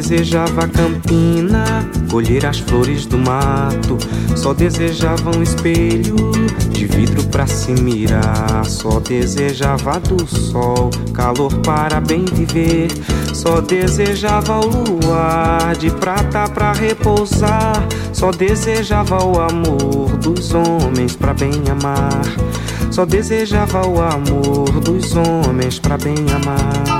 [0.00, 3.98] Desejava a campina, colher as flores do mato.
[4.36, 6.14] Só desejava um espelho
[6.70, 8.64] de vidro pra se mirar.
[8.64, 12.88] Só desejava do sol, calor para bem viver.
[13.34, 17.84] Só desejava o luar de prata pra repousar.
[18.12, 22.22] Só desejava o amor dos homens pra bem amar.
[22.92, 26.97] Só desejava o amor dos homens pra bem amar.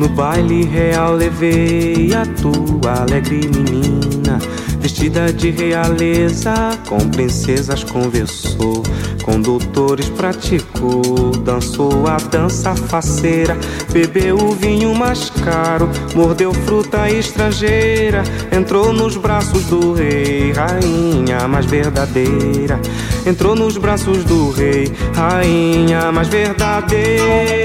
[0.00, 4.38] No baile real levei a tua alegre menina,
[4.80, 6.54] vestida de realeza,
[6.88, 8.82] com princesas conversou,
[9.22, 13.54] com doutores praticou, dançou a dança faceira,
[13.92, 21.66] bebeu o vinho mais caro, mordeu fruta estrangeira, entrou nos braços do rei, rainha mais
[21.66, 22.80] verdadeira,
[23.26, 27.60] entrou nos braços do rei, rainha mais verdadeira.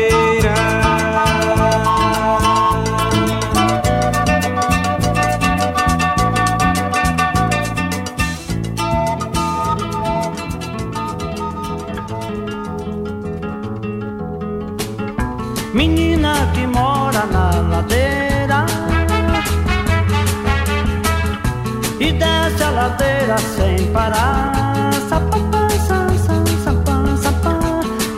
[22.86, 24.92] Ladeira sem parar.
[25.10, 27.56] Sapapá, sa, sa, sapá, sapá,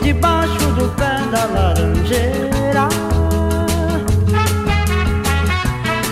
[0.02, 2.88] debaixo do pé da laranjeira.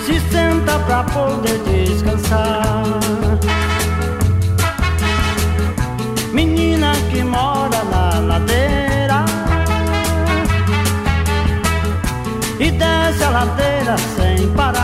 [0.04, 2.82] Se senta pra poder descansar.
[6.32, 9.24] Menina que mora na ladeira
[12.58, 14.75] e desce a ladeira sem parar.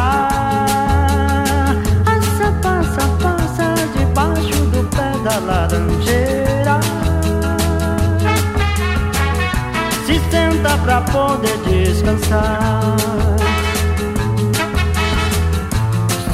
[10.82, 12.96] Pra poder descansar.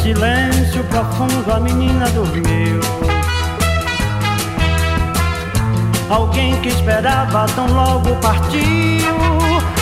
[0.02, 2.80] Silêncio profundo, a menina dormiu.
[6.08, 9.14] Alguém que esperava tão logo partiu,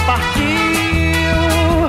[0.04, 1.88] partiu,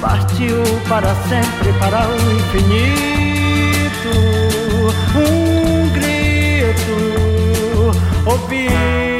[0.00, 3.06] partiu para sempre, para o infinito.
[5.16, 6.96] Um grito
[8.26, 9.15] ouviu.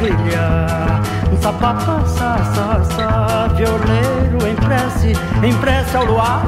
[0.00, 1.00] Brilhar
[1.40, 5.12] Sapapá, sa, sa, sa Violeiro em prece,
[5.42, 6.42] em prece ao luar,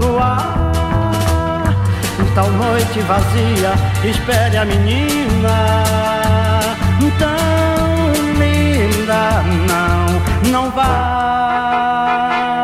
[0.00, 1.72] luar.
[2.34, 3.72] Tal noite vazia,
[4.04, 5.82] espere a menina.
[7.18, 12.55] Tão linda, não, não vá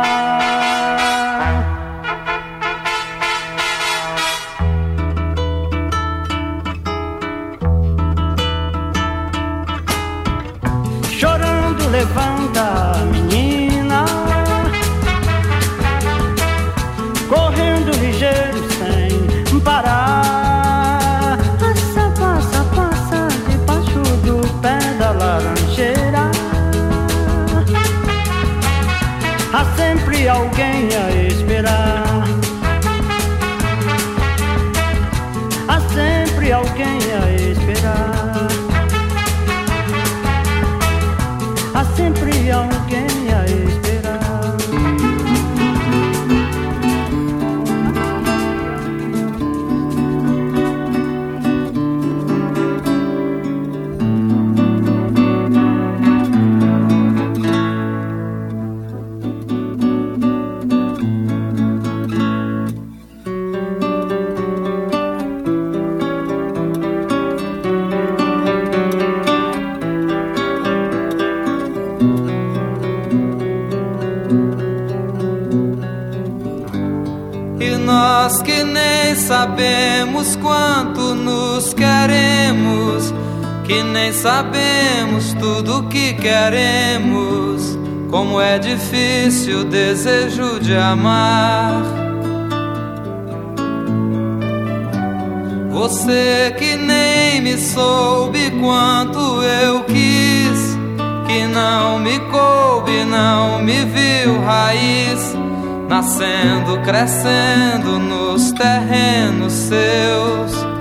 [85.43, 87.77] tudo que queremos,
[88.09, 91.83] como é difícil o desejo de amar.
[95.73, 100.79] Você que nem me soube quanto eu quis,
[101.27, 105.35] que não me coube, não me viu raiz
[105.89, 110.72] nascendo, crescendo nos terrenos seus.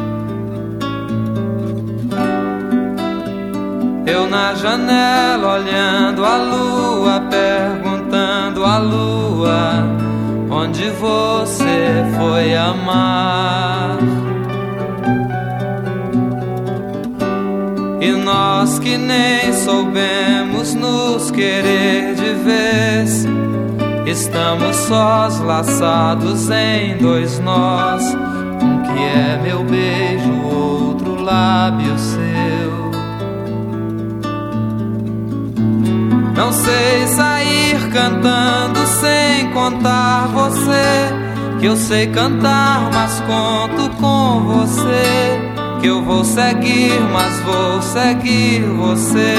[4.05, 10.01] Eu na janela olhando a lua, perguntando à lua
[10.49, 13.97] onde você foi amar.
[18.01, 23.25] E nós que nem soubemos nos querer de vez.
[24.05, 28.03] Estamos sós, laçados em dois nós.
[28.63, 32.30] Um que é meu beijo, outro lábio seu.
[36.41, 41.13] Não sei sair cantando sem contar você.
[41.59, 45.39] Que eu sei cantar, mas conto com você.
[45.79, 49.35] Que eu vou seguir, mas vou seguir você.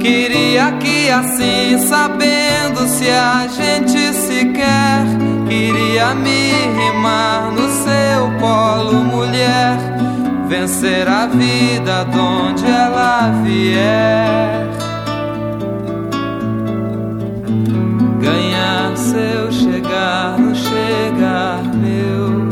[0.00, 5.04] Queria que assim, sabendo se a gente se quer,
[5.46, 9.95] queria me rimar no seu colo, mulher
[10.48, 14.68] vencer a vida onde ela vier,
[18.20, 22.48] ganhar seu chegar no chegar meu,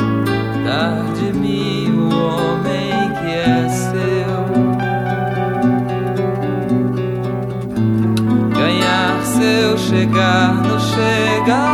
[0.65, 4.45] dar de mim o homem que é seu,
[8.55, 11.74] ganhar seu chegar no chegar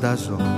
[0.00, 0.49] das horas.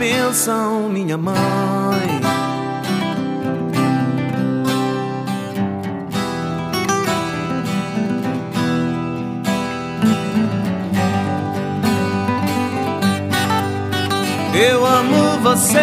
[0.00, 1.36] A benção, minha mãe.
[14.54, 15.78] Eu amo você,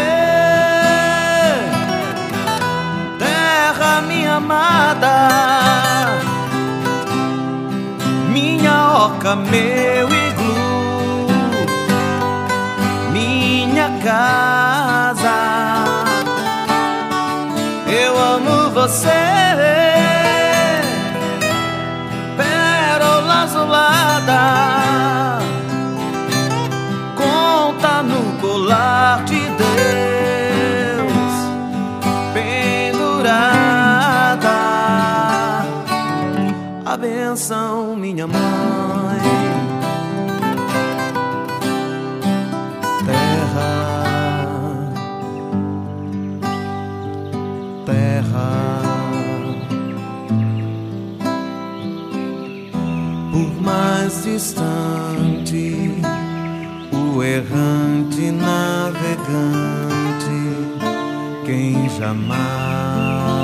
[3.20, 6.08] terra minha amada,
[8.32, 10.27] minha oca, meu iglu,
[14.08, 15.38] casa.
[17.90, 19.10] Eu amo você,
[54.38, 55.90] distante
[56.94, 59.48] o errante navegante,
[61.44, 63.37] quem jamais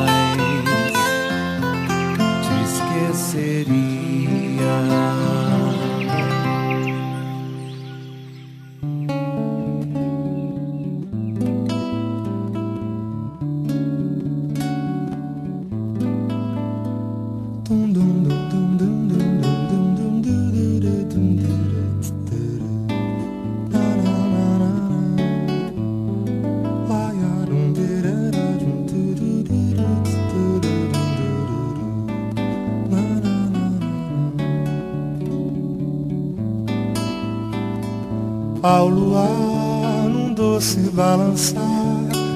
[38.63, 41.59] Ao luar, num doce balançar,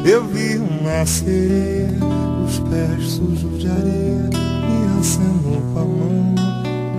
[0.04, 1.88] eu vi uma sereia,
[2.46, 6.36] os pés sujos de areia, me acenou com a mão.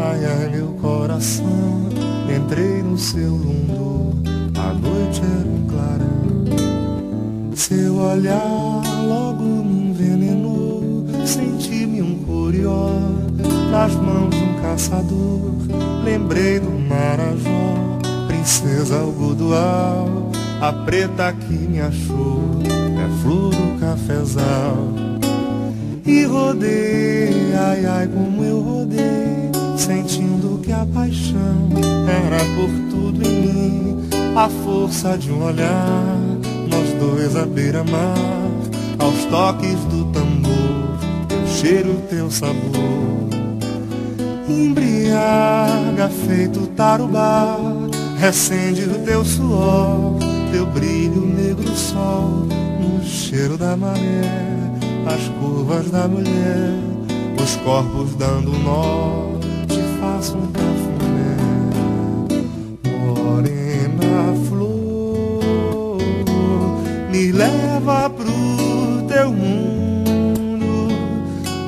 [0.01, 1.91] Ai, ai, meu coração,
[2.35, 4.15] entrei no seu lundo,
[4.59, 7.53] a noite era um clarão.
[7.55, 12.93] Seu olhar logo me envenenou, senti-me um curió,
[13.71, 15.53] nas mãos de um caçador,
[16.03, 17.58] lembrei do Marajó
[18.49, 24.89] princesa algodoal, a preta que me achou, é flor do cafezal.
[26.07, 31.69] E rodei, ai ai como eu rodei, sentindo que a paixão
[32.09, 36.17] era por tudo em mim, a força de um olhar,
[36.71, 38.17] nós dois à beira-mar,
[38.99, 40.99] aos toques do tambor,
[41.29, 43.29] teu cheiro, teu sabor.
[44.49, 47.78] Embriaga feito tarubá
[48.19, 50.17] Recende o teu suor,
[50.51, 52.49] teu brilho negro sol,
[52.81, 54.23] no cheiro da maré,
[55.07, 56.75] as curvas da mulher,
[57.41, 59.39] os corpos dando nó,
[59.69, 61.37] te faço um cafuné.
[63.07, 65.99] Morena flor,
[67.13, 70.89] me leva pro teu mundo,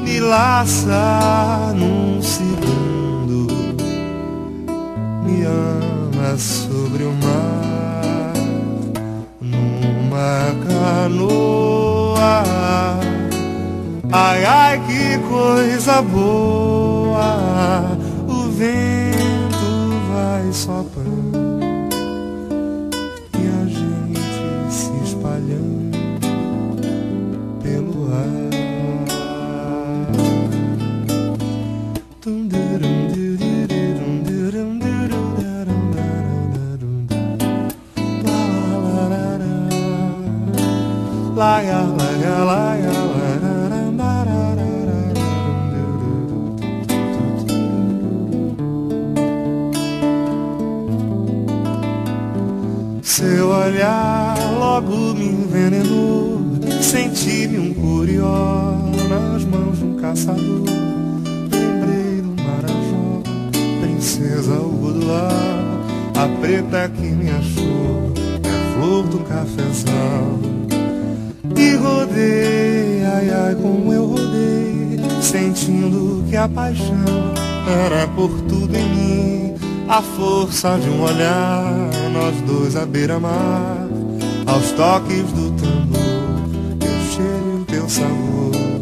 [0.02, 3.46] me laça num segundo,
[5.24, 5.89] me ama
[6.38, 8.32] sobre o mar,
[9.40, 12.42] numa canoa.
[14.12, 17.36] Ai, ai, que coisa boa!
[18.28, 21.49] O vento vai soprando
[53.02, 56.42] Seu olhar logo me envenenou.
[56.82, 58.76] Senti-me um curió
[59.08, 60.66] nas mãos de um caçador.
[61.50, 63.22] Lembrei do Marajó,
[63.80, 65.32] princesa algodoar
[66.16, 68.12] A preta que me achou
[68.44, 70.49] é flor do cafezal
[71.60, 77.34] E rodei, ai ai como eu rodei Sentindo que a paixão
[77.86, 79.54] era por tudo em mim
[79.86, 83.86] A força de um olhar, nós dois à beira-mar
[84.46, 88.80] Aos toques do tambor, teu cheiro, teu sabor.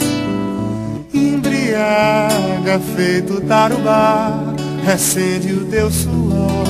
[1.13, 6.65] Embriaga feito tarubá Recende o teu suor,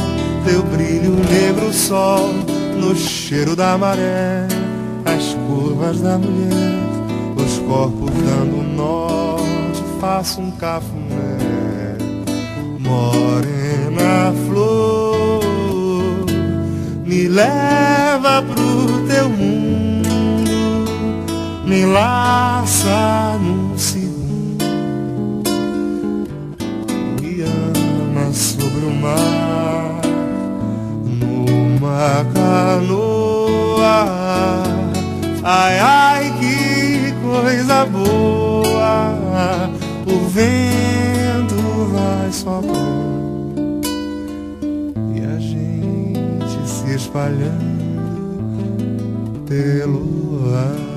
[0.46, 2.30] teu brilho negro sol
[2.80, 4.46] no cheiro da maré,
[5.04, 5.34] as
[5.78, 6.82] curvas da mulher,
[7.36, 11.96] os corpos dando norte, faço um cafuné,
[12.80, 15.40] morena flor,
[17.06, 20.10] me leva pro teu mundo,
[21.64, 24.64] me laça num segundo,
[27.22, 30.00] me ama sobre o mar
[31.04, 33.18] numa canoa.
[35.50, 39.70] Ai, ai, que coisa boa!
[40.06, 43.80] O vento vai soprando
[45.14, 47.56] e a gente se espalhando
[49.46, 50.87] pelo ar.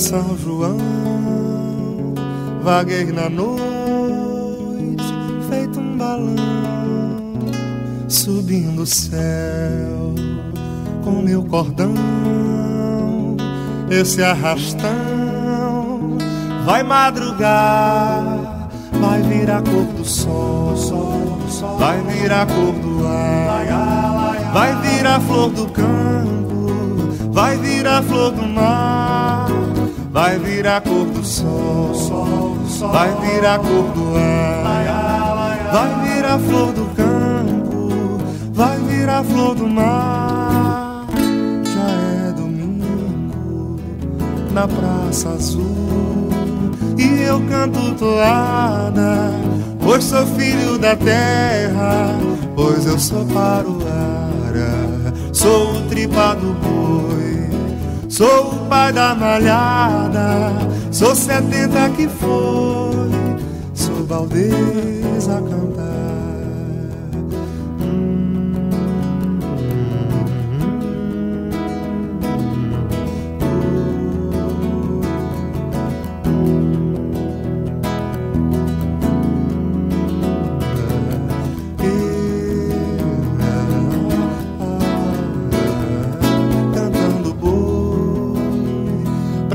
[0.00, 0.78] São João.
[2.62, 5.04] Vaguei na noite,
[5.48, 6.36] feito um balão,
[8.08, 10.14] subindo o céu
[11.04, 11.94] com meu cordão.
[13.90, 14.88] Esse arrastão
[16.64, 18.70] vai madrugar,
[19.00, 20.74] vai virar cor do sol,
[21.78, 28.99] vai virar cor do ar, vai virar flor do campo, vai virar flor do mar,
[30.10, 31.92] vai virar cor do sol,
[32.92, 38.18] vai virar cor do ar, vai virar flor do campo,
[38.52, 41.06] vai virar flor do mar.
[41.64, 43.80] Já é domingo
[44.52, 46.30] na Praça Azul
[46.98, 49.30] e eu canto toada,
[49.80, 52.18] pois sou filho da terra,
[52.56, 54.74] pois eu sou paruara,
[55.32, 57.48] sou o tripa do boi,
[58.08, 60.52] sou o pai da malhada,
[60.92, 63.10] sou setenta que foi,
[63.74, 65.50] sou Valdez a cantar.
[65.50, 65.69] cantando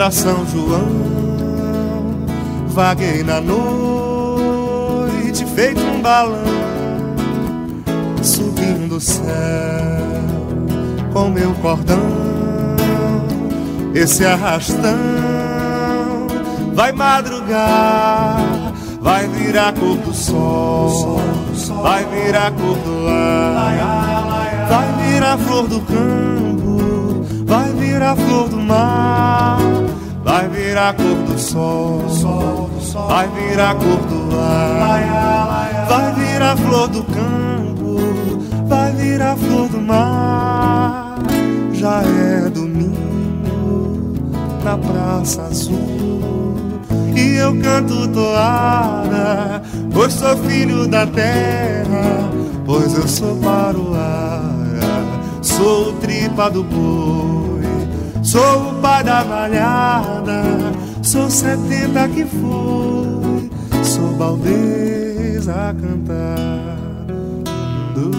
[0.05, 0.85] pra São João.
[2.67, 6.43] Vaguei na noite, feito um balão,
[8.21, 9.25] subindo o céu
[11.11, 11.97] com meu cordão.
[13.95, 14.95] Esse arrastão
[16.75, 18.37] vai madrugar,
[19.01, 21.19] vai virar cor do sol,
[21.81, 26.44] vai virar cor do ar, vai virar flor do campo,
[27.95, 29.57] virar flor do mar,
[30.21, 32.01] vai virar cor do sol,
[33.07, 37.97] vai virar cor do ar, vai virar flor do campo,
[38.67, 41.19] vai virar flor do mar.
[41.71, 44.13] Já é domingo
[44.61, 46.59] na Praça Azul
[47.15, 49.61] e eu canto toada,
[49.93, 52.29] pois sou filho da terra,
[52.65, 54.51] pois eu sou paruara,
[55.41, 57.24] sou tripa do boi,
[58.35, 60.43] sou o pai da malhada,
[61.01, 63.49] sou setenta que foi,
[63.81, 66.75] sou Baldez a cantar.
[67.95, 68.11] Do,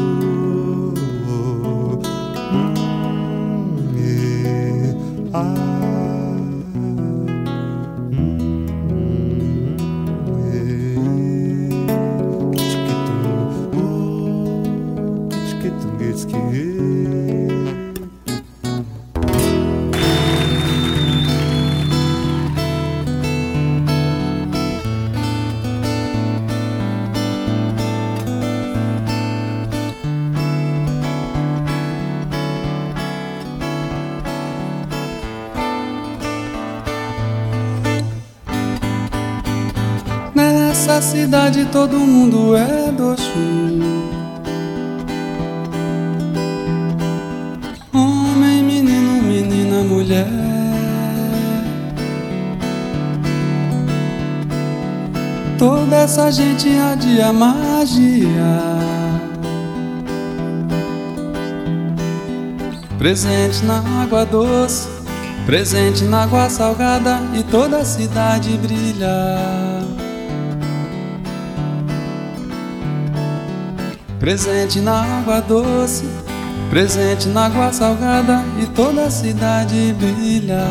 [40.97, 44.09] Nessa cidade todo mundo é do Oxum.
[47.93, 50.27] Homem, menino, menina, mulher.
[55.59, 58.63] Toda essa gente adia magia.
[62.97, 64.89] Presente na água doce,
[65.45, 69.76] presente na água salgada e toda a cidade brilha.
[74.27, 76.05] Presente na água doce,
[76.69, 80.65] presente na água salgada e toda a cidade brilha.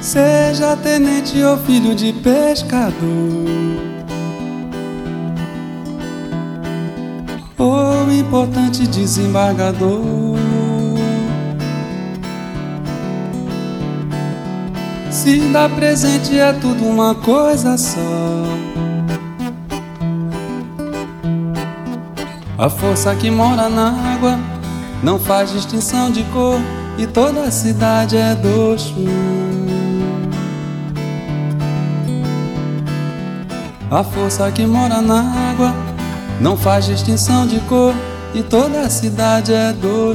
[0.00, 2.94] Seja tenente ou filho de pescador,
[7.58, 10.38] ou importante desembargador.
[15.10, 18.64] Se dar presente é tudo uma coisa só.
[22.56, 24.38] A força que mora na água
[25.02, 26.60] não faz distinção de cor
[26.96, 28.76] e toda a cidade é do.
[33.90, 35.74] A força que mora na água
[36.40, 37.92] não faz distinção de cor
[38.32, 40.14] e toda a cidade é do.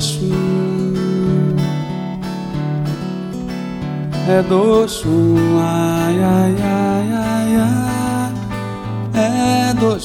[4.29, 4.85] É do
[5.59, 8.31] ai, ai, ai, ai, ai.
[9.69, 9.99] É do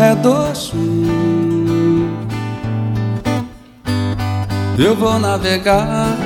[0.00, 2.08] É do Oxum.
[4.78, 6.16] Eu vou navegar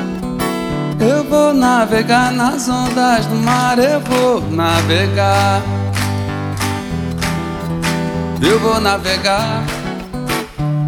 [1.03, 5.61] eu vou navegar nas ondas do mar, eu vou navegar.
[8.41, 9.65] Eu vou navegar.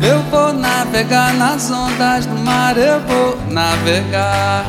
[0.01, 4.65] Eu vou navegar nas ondas do mar, eu vou navegar.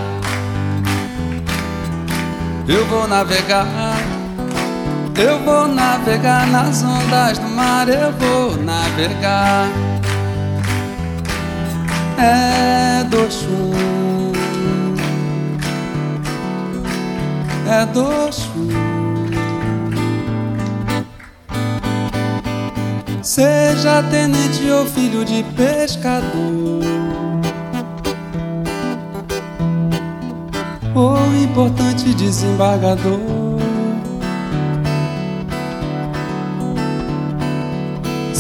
[2.68, 3.68] Eu vou navegar.
[5.18, 9.68] Eu vou navegar nas ondas do mar, eu vou navegar.
[12.18, 13.86] É do chum.
[17.68, 18.50] é doce.
[23.22, 26.84] Seja tenente ou filho de pescador,
[30.94, 33.35] ou importante desembargador.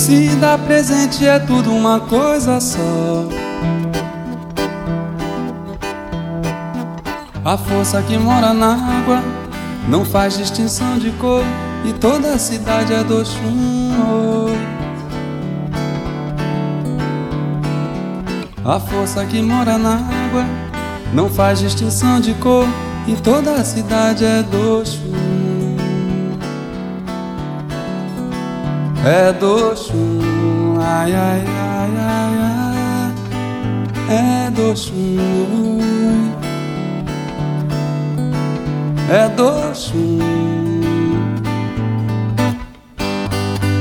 [0.06, 3.27] Se dar presente é tudo uma coisa só.
[7.44, 9.23] A força que mora na água
[9.90, 11.44] não faz distinção de cor
[11.84, 14.53] e toda a cidade é do Oxum.
[18.64, 20.45] A força que mora na água
[21.15, 22.68] não faz distinção de cor
[23.07, 25.35] e toda a cidade é do Oxum.
[29.06, 32.34] É do Oxum, ai ai ai ai
[34.10, 35.95] ai, é do Oxum
[39.10, 39.94] é doce.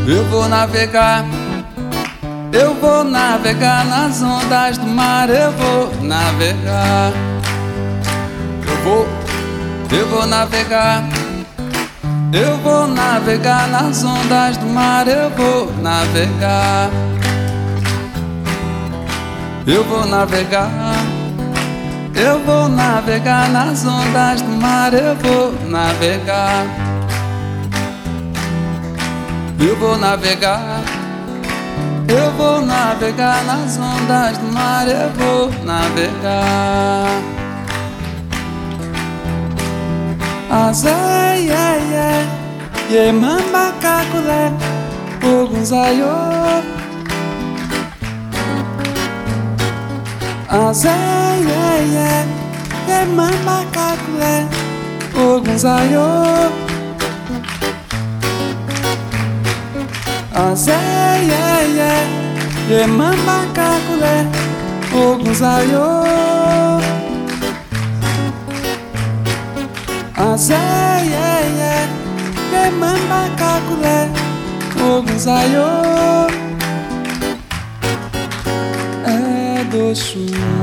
[0.06, 1.24] Eu vou navegar,
[2.52, 7.12] eu vou navegar nas ondas do mar, eu vou navegar.
[8.66, 9.08] Eu vou,
[9.90, 11.04] eu vou navegar,
[12.34, 16.90] eu vou navegar nas ondas do mar, eu vou navegar.
[19.64, 20.68] Eu vou navegar.
[22.16, 26.66] Eu vou navegar nas ondas do mar, eu vou navegar.
[29.60, 30.82] Eu vou navegar.
[32.08, 37.43] Eu vou navegar nas ondas do mar, eu vou navegar.
[40.62, 42.06] Azayaye
[42.94, 44.40] Yemamba kakule
[45.30, 46.14] Ugunzayo.
[50.62, 52.08] Azayaye
[52.88, 54.34] Yemamba kakule
[55.26, 56.08] Ugunzayo.
[60.46, 61.92] Azayaye
[62.70, 64.14] Yemamba kakule
[65.02, 65.86] Ugunzayo.
[70.16, 71.74] asayeye
[72.52, 73.96] nemamba kakule
[74.90, 75.70] omuzayo
[79.14, 80.54] edosuo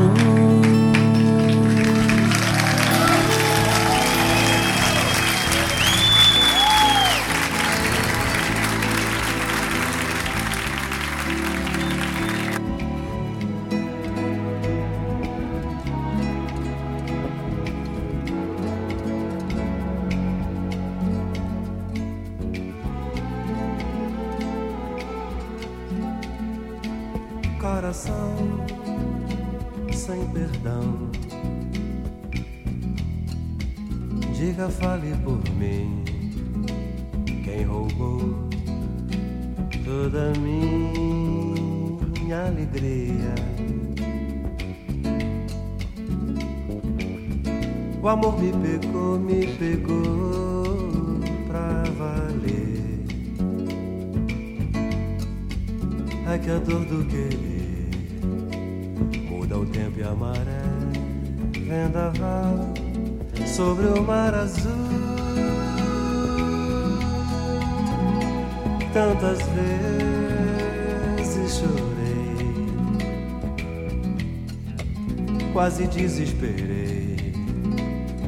[75.54, 77.34] quase desesperei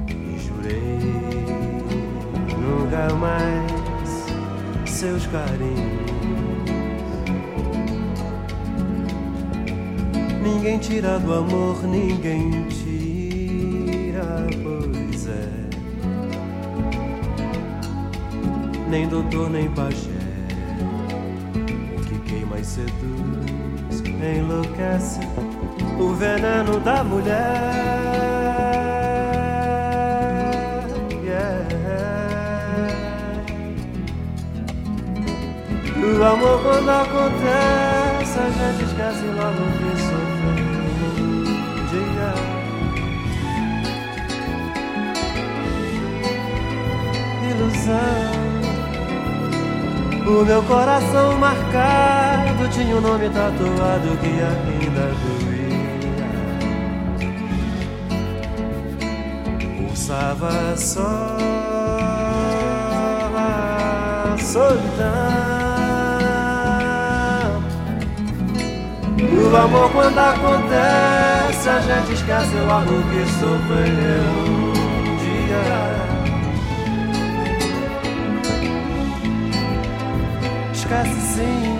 [0.10, 1.00] e jurei
[2.60, 3.74] nunca mais
[4.90, 6.04] seus carinhos.
[10.42, 15.50] Ninguém tira do amor, ninguém tira, pois é.
[18.90, 20.10] Nem doutor, nem pajé.
[21.98, 24.04] O que queima e seduz,
[24.40, 25.20] enlouquece
[26.00, 27.84] o veneno da mulher.
[31.24, 31.64] Yeah.
[36.04, 40.74] O amor quando acontece, a gente esquece logo que sofreu
[41.90, 42.34] dia.
[47.50, 48.44] Ilusão.
[50.26, 55.43] O meu coração marcado tinha um nome tatuado que ainda doía.
[60.14, 61.38] Pulsava só
[63.36, 64.84] a solidão.
[69.52, 75.66] O amor quando acontece, a gente esquece logo que sofreu um dia.
[80.74, 81.74] Esquece sim.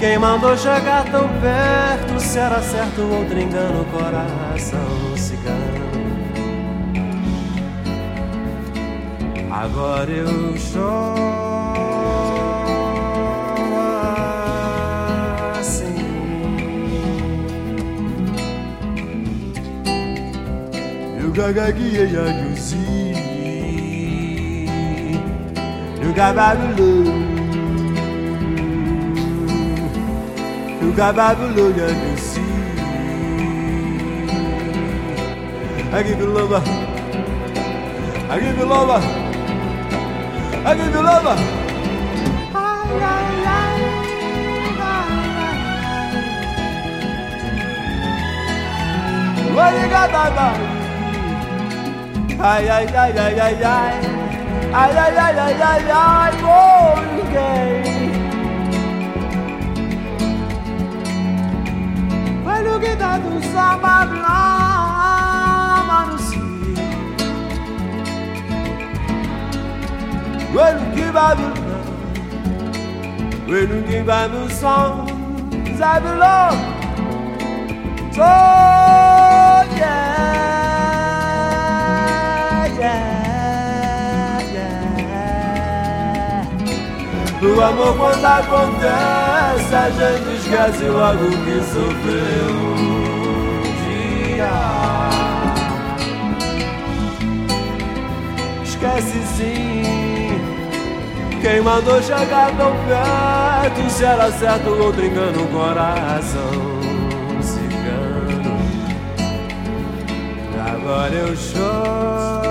[0.00, 5.17] Quem mandou chegar tão perto, se era certo outro engano, coração
[9.60, 11.18] Agora eu choro
[15.58, 15.96] assim.
[21.20, 22.76] Eu gagaguia e aguzi
[26.02, 27.04] Eu gababulo.
[30.80, 32.40] Eu gababulo e aguzi
[35.92, 36.54] I give you love
[38.30, 39.17] I give you love
[40.68, 41.24] I give you love
[49.56, 50.36] What you got that
[52.38, 53.94] Ai, ai, ai, ai, ai, ai.
[54.80, 57.82] Ai, ai, ai, ai, ai, ai, oh, ninguém.
[62.44, 64.37] Vai no dá do samba blama
[70.58, 71.54] Vai no que vai do
[73.46, 75.06] Vai no que vai no som
[75.78, 76.50] Sabe lo
[78.12, 78.22] So,
[79.78, 80.08] yeah
[87.40, 93.62] O amor quando acontece A gente esquece logo que sofreu um
[94.34, 94.50] dia.
[98.64, 100.07] Esquece sim
[101.48, 103.90] Quem mandou chegar tão perto?
[103.90, 106.50] Se era certo outro engano o coração
[107.40, 108.58] cigano
[110.70, 112.47] Agora eu choro